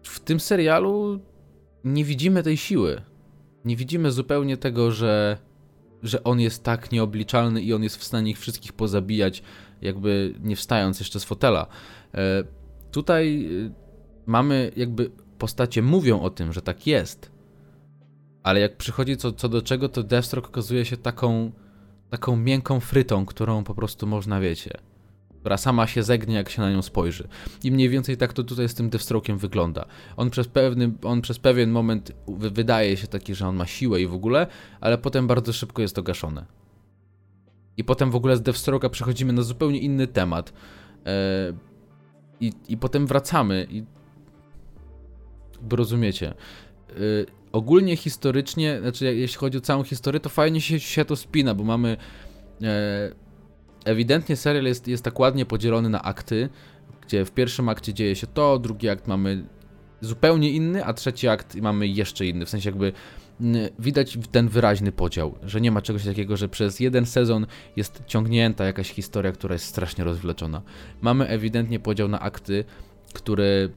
w 0.02 0.20
tym 0.24 0.40
serialu 0.40 1.20
nie 1.84 2.04
widzimy 2.04 2.42
tej 2.42 2.56
siły. 2.56 3.02
Nie 3.64 3.76
widzimy 3.76 4.12
zupełnie 4.12 4.56
tego, 4.56 4.90
że, 4.90 5.38
że 6.02 6.24
on 6.24 6.40
jest 6.40 6.64
tak 6.64 6.92
nieobliczalny 6.92 7.62
i 7.62 7.74
on 7.74 7.82
jest 7.82 7.96
w 7.96 8.04
stanie 8.04 8.30
ich 8.30 8.38
wszystkich 8.38 8.72
pozabijać, 8.72 9.42
jakby 9.82 10.34
nie 10.42 10.56
wstając 10.56 10.98
jeszcze 11.00 11.20
z 11.20 11.24
fotela. 11.24 11.66
E, 12.14 12.44
tutaj 12.90 13.46
y, 13.50 13.72
mamy 14.26 14.72
jakby 14.76 15.10
postacie 15.38 15.82
mówią 15.82 16.20
o 16.20 16.30
tym, 16.30 16.52
że 16.52 16.62
tak 16.62 16.86
jest. 16.86 17.30
Ale 18.42 18.60
jak 18.60 18.76
przychodzi 18.76 19.16
co, 19.16 19.32
co 19.32 19.48
do 19.48 19.62
czego, 19.62 19.88
to 19.88 20.02
Deathstroke 20.02 20.48
okazuje 20.48 20.84
się 20.84 20.96
taką 20.96 21.52
taką 22.10 22.36
miękką 22.36 22.80
frytą, 22.80 23.26
którą 23.26 23.64
po 23.64 23.74
prostu 23.74 24.06
można, 24.06 24.40
wiecie, 24.40 24.70
która 25.40 25.56
sama 25.56 25.86
się 25.86 26.02
zegnie, 26.02 26.34
jak 26.34 26.48
się 26.48 26.62
na 26.62 26.72
nią 26.72 26.82
spojrzy. 26.82 27.28
I 27.64 27.72
mniej 27.72 27.88
więcej 27.88 28.16
tak 28.16 28.32
to 28.32 28.44
tutaj 28.44 28.68
z 28.68 28.74
tym 28.74 28.90
Deathstroke'iem 28.90 29.36
wygląda. 29.38 29.84
On 30.16 30.30
przez, 30.30 30.48
pewny, 30.48 30.92
on 31.02 31.20
przez 31.20 31.38
pewien 31.38 31.70
moment 31.70 32.12
wydaje 32.28 32.96
się 32.96 33.06
taki, 33.06 33.34
że 33.34 33.48
on 33.48 33.56
ma 33.56 33.66
siłę 33.66 34.00
i 34.00 34.06
w 34.06 34.14
ogóle, 34.14 34.46
ale 34.80 34.98
potem 34.98 35.26
bardzo 35.26 35.52
szybko 35.52 35.82
jest 35.82 35.94
to 35.94 36.02
gaszone. 36.02 36.46
I 37.76 37.84
potem 37.84 38.10
w 38.10 38.16
ogóle 38.16 38.36
z 38.36 38.42
Deathstroke'a 38.42 38.90
przechodzimy 38.90 39.32
na 39.32 39.42
zupełnie 39.42 39.78
inny 39.78 40.06
temat. 40.06 40.52
Yy, 41.04 41.12
i, 42.40 42.52
I 42.68 42.76
potem 42.76 43.06
wracamy 43.06 43.66
i... 43.70 43.84
Bo 45.62 45.76
rozumiecie. 45.76 46.34
Yy, 46.88 47.26
ogólnie 47.52 47.96
historycznie, 47.96 48.78
znaczy 48.80 49.14
jeśli 49.14 49.38
chodzi 49.38 49.58
o 49.58 49.60
całą 49.60 49.82
historię, 49.82 50.20
to 50.20 50.28
fajnie 50.28 50.60
się, 50.60 50.80
się 50.80 51.04
to 51.04 51.16
spina, 51.16 51.54
bo 51.54 51.64
mamy 51.64 51.96
e, 52.62 53.12
ewidentnie 53.84 54.36
serial 54.36 54.64
jest, 54.64 54.88
jest 54.88 55.04
tak 55.04 55.20
ładnie 55.20 55.46
podzielony 55.46 55.88
na 55.88 56.02
akty, 56.02 56.48
gdzie 57.06 57.24
w 57.24 57.30
pierwszym 57.30 57.68
akcie 57.68 57.94
dzieje 57.94 58.16
się 58.16 58.26
to, 58.26 58.58
drugi 58.58 58.88
akt 58.88 59.06
mamy 59.06 59.44
zupełnie 60.00 60.50
inny, 60.50 60.84
a 60.84 60.92
trzeci 60.92 61.28
akt 61.28 61.54
mamy 61.54 61.86
jeszcze 61.86 62.26
inny, 62.26 62.46
w 62.46 62.50
sensie 62.50 62.70
jakby 62.70 62.92
widać 63.78 64.18
ten 64.32 64.48
wyraźny 64.48 64.92
podział, 64.92 65.34
że 65.42 65.60
nie 65.60 65.70
ma 65.70 65.82
czegoś 65.82 66.04
takiego, 66.04 66.36
że 66.36 66.48
przez 66.48 66.80
jeden 66.80 67.06
sezon 67.06 67.46
jest 67.76 68.02
ciągnięta 68.06 68.64
jakaś 68.64 68.90
historia, 68.90 69.32
która 69.32 69.52
jest 69.52 69.64
strasznie 69.64 70.04
rozwleczona. 70.04 70.62
Mamy 71.00 71.28
ewidentnie 71.28 71.80
podział 71.80 72.08
na 72.08 72.20
akty, 72.20 72.64
który 73.12 73.70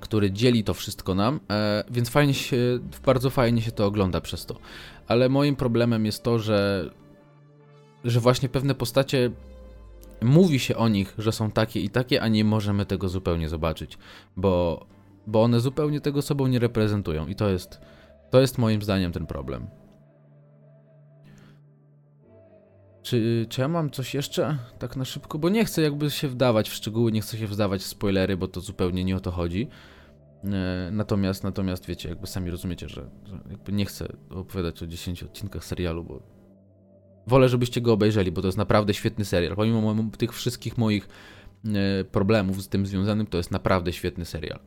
który 0.00 0.30
dzieli 0.30 0.64
to 0.64 0.74
wszystko 0.74 1.14
nam, 1.14 1.40
e, 1.50 1.84
więc 1.90 2.08
fajnie 2.08 2.34
się, 2.34 2.56
bardzo 3.06 3.30
fajnie 3.30 3.62
się 3.62 3.72
to 3.72 3.86
ogląda 3.86 4.20
przez 4.20 4.46
to. 4.46 4.54
Ale 5.08 5.28
moim 5.28 5.56
problemem 5.56 6.06
jest 6.06 6.22
to, 6.22 6.38
że, 6.38 6.90
że 8.04 8.20
właśnie 8.20 8.48
pewne 8.48 8.74
postacie 8.74 9.30
mówi 10.22 10.58
się 10.58 10.76
o 10.76 10.88
nich, 10.88 11.14
że 11.18 11.32
są 11.32 11.50
takie 11.50 11.80
i 11.80 11.90
takie, 11.90 12.22
a 12.22 12.28
nie 12.28 12.44
możemy 12.44 12.86
tego 12.86 13.08
zupełnie 13.08 13.48
zobaczyć, 13.48 13.98
bo, 14.36 14.86
bo 15.26 15.42
one 15.42 15.60
zupełnie 15.60 16.00
tego 16.00 16.22
sobą 16.22 16.46
nie 16.46 16.58
reprezentują 16.58 17.26
i 17.26 17.34
to 17.34 17.48
jest, 17.48 17.80
to 18.30 18.40
jest 18.40 18.58
moim 18.58 18.82
zdaniem 18.82 19.12
ten 19.12 19.26
problem. 19.26 19.66
Czy, 23.04 23.46
czy 23.48 23.60
ja 23.60 23.68
mam 23.68 23.90
coś 23.90 24.14
jeszcze 24.14 24.58
tak 24.78 24.96
na 24.96 25.04
szybko? 25.04 25.38
Bo 25.38 25.48
nie 25.48 25.64
chcę 25.64 25.82
jakby 25.82 26.10
się 26.10 26.28
wdawać 26.28 26.68
w 26.68 26.74
szczegóły, 26.74 27.12
nie 27.12 27.20
chcę 27.20 27.38
się 27.38 27.46
wdawać 27.46 27.82
w 27.82 27.86
spoilery, 27.86 28.36
bo 28.36 28.48
to 28.48 28.60
zupełnie 28.60 29.04
nie 29.04 29.16
o 29.16 29.20
to 29.20 29.30
chodzi. 29.30 29.68
E, 30.44 30.90
natomiast, 30.92 31.44
natomiast 31.44 31.86
wiecie, 31.86 32.08
jakby 32.08 32.26
sami 32.26 32.50
rozumiecie, 32.50 32.88
że, 32.88 33.10
że 33.26 33.72
nie 33.72 33.86
chcę 33.86 34.08
opowiadać 34.30 34.82
o 34.82 34.86
10 34.86 35.22
odcinkach 35.22 35.64
serialu, 35.64 36.04
bo 36.04 36.22
wolę, 37.26 37.48
żebyście 37.48 37.80
go 37.80 37.92
obejrzeli, 37.92 38.32
bo 38.32 38.40
to 38.40 38.48
jest 38.48 38.58
naprawdę 38.58 38.94
świetny 38.94 39.24
serial. 39.24 39.56
Pomimo 39.56 40.10
tych 40.18 40.32
wszystkich 40.32 40.78
moich 40.78 41.08
e, 41.64 42.04
problemów 42.04 42.62
z 42.62 42.68
tym 42.68 42.86
związanym, 42.86 43.26
to 43.26 43.36
jest 43.36 43.50
naprawdę 43.50 43.92
świetny 43.92 44.24
serial. 44.24 44.58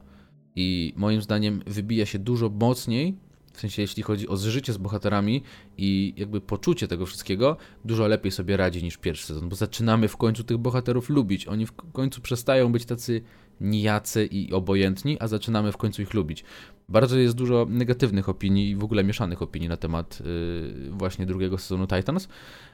I 0.55 0.93
moim 0.95 1.21
zdaniem 1.21 1.61
wybija 1.67 2.05
się 2.05 2.19
dużo 2.19 2.49
mocniej 2.49 3.17
w 3.57 3.59
sensie, 3.59 3.81
jeśli 3.81 4.03
chodzi 4.03 4.27
o 4.27 4.37
zżycie 4.37 4.73
z 4.73 4.77
bohaterami 4.77 5.43
i 5.77 6.13
jakby 6.17 6.41
poczucie 6.41 6.87
tego 6.87 7.05
wszystkiego, 7.05 7.57
dużo 7.85 8.07
lepiej 8.07 8.31
sobie 8.31 8.57
radzi 8.57 8.83
niż 8.83 8.97
pierwszy 8.97 9.25
sezon, 9.25 9.49
bo 9.49 9.55
zaczynamy 9.55 10.07
w 10.07 10.17
końcu 10.17 10.43
tych 10.43 10.57
bohaterów 10.57 11.09
lubić. 11.09 11.47
Oni 11.47 11.65
w 11.65 11.71
końcu 11.71 12.21
przestają 12.21 12.71
być 12.71 12.85
tacy 12.85 13.21
nijacy 13.61 14.25
i 14.25 14.53
obojętni, 14.53 15.17
a 15.19 15.27
zaczynamy 15.27 15.71
w 15.71 15.77
końcu 15.77 16.01
ich 16.01 16.13
lubić. 16.13 16.43
Bardzo 16.89 17.17
jest 17.17 17.35
dużo 17.35 17.65
negatywnych 17.69 18.29
opinii 18.29 18.69
i 18.69 18.75
w 18.75 18.83
ogóle 18.83 19.03
mieszanych 19.03 19.41
opinii 19.41 19.69
na 19.69 19.77
temat 19.77 20.19
yy, 20.19 20.91
właśnie 20.91 21.25
drugiego 21.25 21.57
sezonu 21.57 21.87
Titans. 21.87 22.27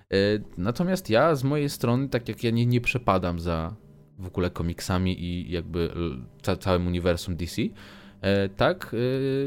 Yy, 0.09 0.17
natomiast 0.57 1.09
ja 1.09 1.35
z 1.35 1.43
mojej 1.43 1.69
strony, 1.69 2.09
tak 2.09 2.29
jak 2.29 2.43
ja 2.43 2.51
nie, 2.51 2.65
nie 2.65 2.81
przepadam 2.81 3.39
za 3.39 3.75
w 4.19 4.27
ogóle 4.27 4.49
komiksami 4.49 5.23
i 5.23 5.51
jakby 5.51 5.89
ca 6.41 6.55
całym 6.55 6.87
uniwersum 6.87 7.35
DC, 7.35 7.61
tak, 8.57 8.95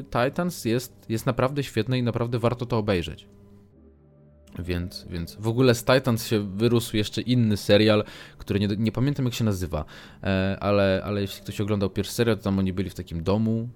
e, 0.01 0.03
Titans 0.03 0.65
jest, 0.65 1.07
jest 1.09 1.27
naprawdę 1.27 1.63
świetny 1.63 1.99
i 1.99 2.03
naprawdę 2.03 2.39
warto 2.39 2.67
to 2.67 2.79
obejrzeć. 2.79 3.27
Więc, 4.59 5.07
więc 5.11 5.37
w 5.41 5.49
ogóle 5.49 5.75
z 5.75 5.85
Titans 5.85 6.27
się 6.27 6.57
wyrósł 6.57 6.97
jeszcze 6.97 7.21
inny 7.21 7.57
serial, 7.57 8.05
który 8.39 8.61
nie, 8.61 8.67
nie 8.67 8.93
pamiętam 8.93 9.25
jak 9.25 9.35
się 9.35 9.45
nazywa, 9.45 9.85
e, 10.23 10.57
ale, 10.61 11.03
ale 11.05 11.21
jeśli 11.21 11.43
ktoś 11.43 11.61
oglądał 11.61 11.91
pierwszy 11.91 12.13
serial, 12.13 12.37
to 12.37 12.43
tam 12.43 12.59
oni 12.59 12.73
byli 12.73 12.91
w 12.91 12.95
takim 12.95 13.23
domu, 13.23 13.69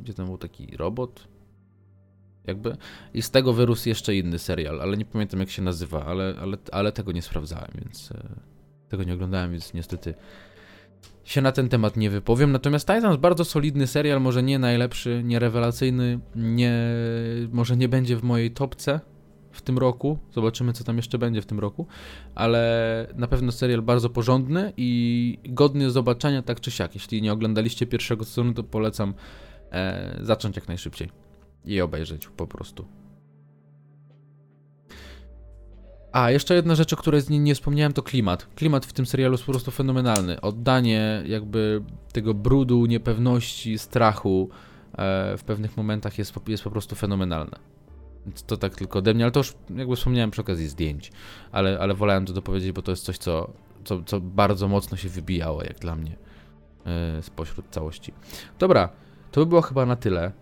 gdzie 0.00 0.14
tam 0.14 0.26
był 0.26 0.38
taki 0.38 0.76
robot, 0.76 1.28
jakby. 2.44 2.76
I 3.14 3.22
z 3.22 3.30
tego 3.30 3.52
wyrósł 3.52 3.88
jeszcze 3.88 4.16
inny 4.16 4.38
serial, 4.38 4.82
ale 4.82 4.96
nie 4.96 5.04
pamiętam 5.04 5.40
jak 5.40 5.50
się 5.50 5.62
nazywa, 5.62 6.04
ale, 6.04 6.34
ale, 6.40 6.58
ale 6.72 6.92
tego 6.92 7.12
nie 7.12 7.22
sprawdzałem, 7.22 7.70
więc 7.74 8.12
tego 8.88 9.04
nie 9.04 9.14
oglądałem, 9.14 9.50
więc 9.50 9.74
niestety 9.74 10.14
się 11.24 11.42
na 11.42 11.52
ten 11.52 11.68
temat 11.68 11.96
nie 11.96 12.10
wypowiem. 12.10 12.52
Natomiast 12.52 12.86
Titans 12.86 13.16
bardzo 13.16 13.44
solidny 13.44 13.86
serial, 13.86 14.20
może 14.20 14.42
nie 14.42 14.58
najlepszy, 14.58 15.22
nie 15.24 15.38
rewelacyjny, 15.38 16.20
nie, 16.36 16.78
może 17.52 17.76
nie 17.76 17.88
będzie 17.88 18.16
w 18.16 18.22
mojej 18.22 18.50
topce 18.50 19.00
w 19.50 19.62
tym 19.62 19.78
roku. 19.78 20.18
Zobaczymy, 20.32 20.72
co 20.72 20.84
tam 20.84 20.96
jeszcze 20.96 21.18
będzie 21.18 21.42
w 21.42 21.46
tym 21.46 21.60
roku, 21.60 21.86
ale 22.34 23.06
na 23.14 23.26
pewno 23.26 23.52
serial 23.52 23.82
bardzo 23.82 24.10
porządny 24.10 24.72
i 24.76 25.38
godny 25.44 25.90
zobaczenia 25.90 26.42
tak 26.42 26.60
czy 26.60 26.70
siak. 26.70 26.94
Jeśli 26.94 27.22
nie 27.22 27.32
oglądaliście 27.32 27.86
pierwszego 27.86 28.24
sezonu, 28.24 28.52
to 28.52 28.64
polecam 28.64 29.14
e, 29.72 30.18
zacząć 30.20 30.56
jak 30.56 30.68
najszybciej 30.68 31.10
i 31.64 31.80
obejrzeć 31.80 32.28
po 32.28 32.46
prostu. 32.46 32.86
A, 36.16 36.30
jeszcze 36.30 36.54
jedna 36.54 36.74
rzecz, 36.74 36.92
o 36.92 36.96
której 36.96 37.22
nie, 37.30 37.38
nie 37.38 37.54
wspomniałem, 37.54 37.92
to 37.92 38.02
klimat. 38.02 38.46
Klimat 38.54 38.86
w 38.86 38.92
tym 38.92 39.06
serialu 39.06 39.34
jest 39.34 39.44
po 39.44 39.52
prostu 39.52 39.70
fenomenalny. 39.70 40.40
Oddanie 40.40 41.22
jakby 41.26 41.82
tego 42.12 42.34
brudu, 42.34 42.86
niepewności, 42.86 43.78
strachu 43.78 44.48
e, 44.92 45.36
w 45.36 45.44
pewnych 45.44 45.76
momentach 45.76 46.18
jest, 46.18 46.34
jest 46.48 46.64
po 46.64 46.70
prostu 46.70 46.94
fenomenalne. 46.94 47.58
To 48.46 48.56
tak 48.56 48.74
tylko 48.74 48.98
ode 48.98 49.14
mnie, 49.14 49.24
ale 49.24 49.32
to 49.32 49.40
już 49.40 49.54
jakby 49.76 49.96
wspomniałem 49.96 50.30
przy 50.30 50.40
okazji 50.40 50.68
zdjęć. 50.68 51.12
Ale, 51.52 51.78
ale 51.78 51.94
wolałem 51.94 52.26
to 52.26 52.32
dopowiedzieć, 52.32 52.72
bo 52.72 52.82
to 52.82 52.92
jest 52.92 53.04
coś, 53.04 53.18
co, 53.18 53.52
co, 53.84 54.02
co 54.02 54.20
bardzo 54.20 54.68
mocno 54.68 54.96
się 54.96 55.08
wybijało, 55.08 55.62
jak 55.62 55.78
dla 55.78 55.96
mnie, 55.96 56.16
e, 56.86 57.22
spośród 57.22 57.66
całości. 57.70 58.12
Dobra, 58.58 58.88
to 59.32 59.40
by 59.40 59.46
było 59.46 59.62
chyba 59.62 59.86
na 59.86 59.96
tyle 59.96 60.24
e, 60.24 60.32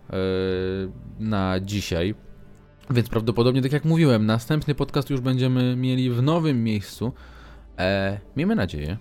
na 1.19 1.59
dzisiaj. 1.59 2.15
Więc 2.89 3.09
prawdopodobnie, 3.09 3.61
tak 3.61 3.71
jak 3.71 3.85
mówiłem, 3.85 4.25
następny 4.25 4.75
podcast 4.75 5.09
już 5.09 5.21
będziemy 5.21 5.75
mieli 5.75 6.09
w 6.09 6.21
nowym 6.21 6.63
miejscu. 6.63 7.13
E, 7.77 8.19
miejmy 8.37 8.55
nadzieję, 8.55 8.97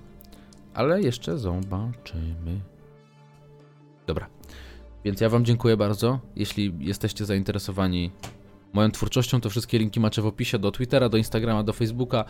ale 0.74 1.02
jeszcze 1.02 1.38
zobaczymy. 1.38 2.60
Dobra, 4.06 4.26
więc 5.04 5.20
ja 5.20 5.28
Wam 5.28 5.44
dziękuję 5.44 5.76
bardzo. 5.76 6.20
Jeśli 6.36 6.74
jesteście 6.78 7.24
zainteresowani 7.24 8.10
moją 8.72 8.90
twórczością, 8.90 9.40
to 9.40 9.50
wszystkie 9.50 9.78
linki 9.78 10.00
macie 10.00 10.22
w 10.22 10.26
opisie 10.26 10.58
do 10.58 10.70
Twittera, 10.70 11.08
do 11.08 11.16
Instagrama, 11.16 11.62
do 11.62 11.72
Facebooka. 11.72 12.24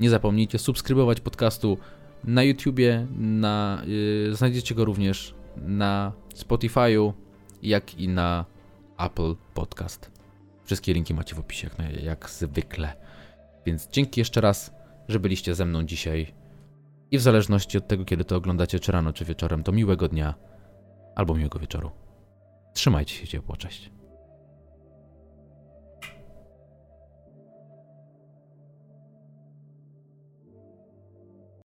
Nie 0.00 0.10
zapomnijcie 0.10 0.58
subskrybować 0.58 1.20
podcastu 1.20 1.78
na 2.24 2.42
YouTubie, 2.42 3.06
na, 3.18 3.82
yy, 3.86 4.34
znajdziecie 4.34 4.74
go 4.74 4.84
również 4.84 5.34
na 5.56 6.12
Spotify'u, 6.34 7.12
jak 7.62 7.98
i 7.98 8.08
na 8.08 8.44
Apple 8.98 9.34
Podcast. 9.54 10.17
Wszystkie 10.68 10.94
linki 10.94 11.14
macie 11.14 11.34
w 11.34 11.38
opisie, 11.38 11.70
jak, 11.78 12.02
jak 12.02 12.30
zwykle. 12.30 12.92
Więc 13.66 13.88
dzięki 13.88 14.20
jeszcze 14.20 14.40
raz, 14.40 14.74
że 15.08 15.20
byliście 15.20 15.54
ze 15.54 15.64
mną 15.64 15.82
dzisiaj. 15.82 16.34
I 17.10 17.18
w 17.18 17.20
zależności 17.20 17.78
od 17.78 17.88
tego, 17.88 18.04
kiedy 18.04 18.24
to 18.24 18.36
oglądacie, 18.36 18.80
czy 18.80 18.92
rano, 18.92 19.12
czy 19.12 19.24
wieczorem, 19.24 19.62
to 19.62 19.72
miłego 19.72 20.08
dnia 20.08 20.34
albo 21.14 21.34
miłego 21.34 21.58
wieczoru. 21.58 21.90
Trzymajcie 22.74 23.14
się 23.14 23.26
ciepło, 23.26 23.56
cześć. 23.56 23.90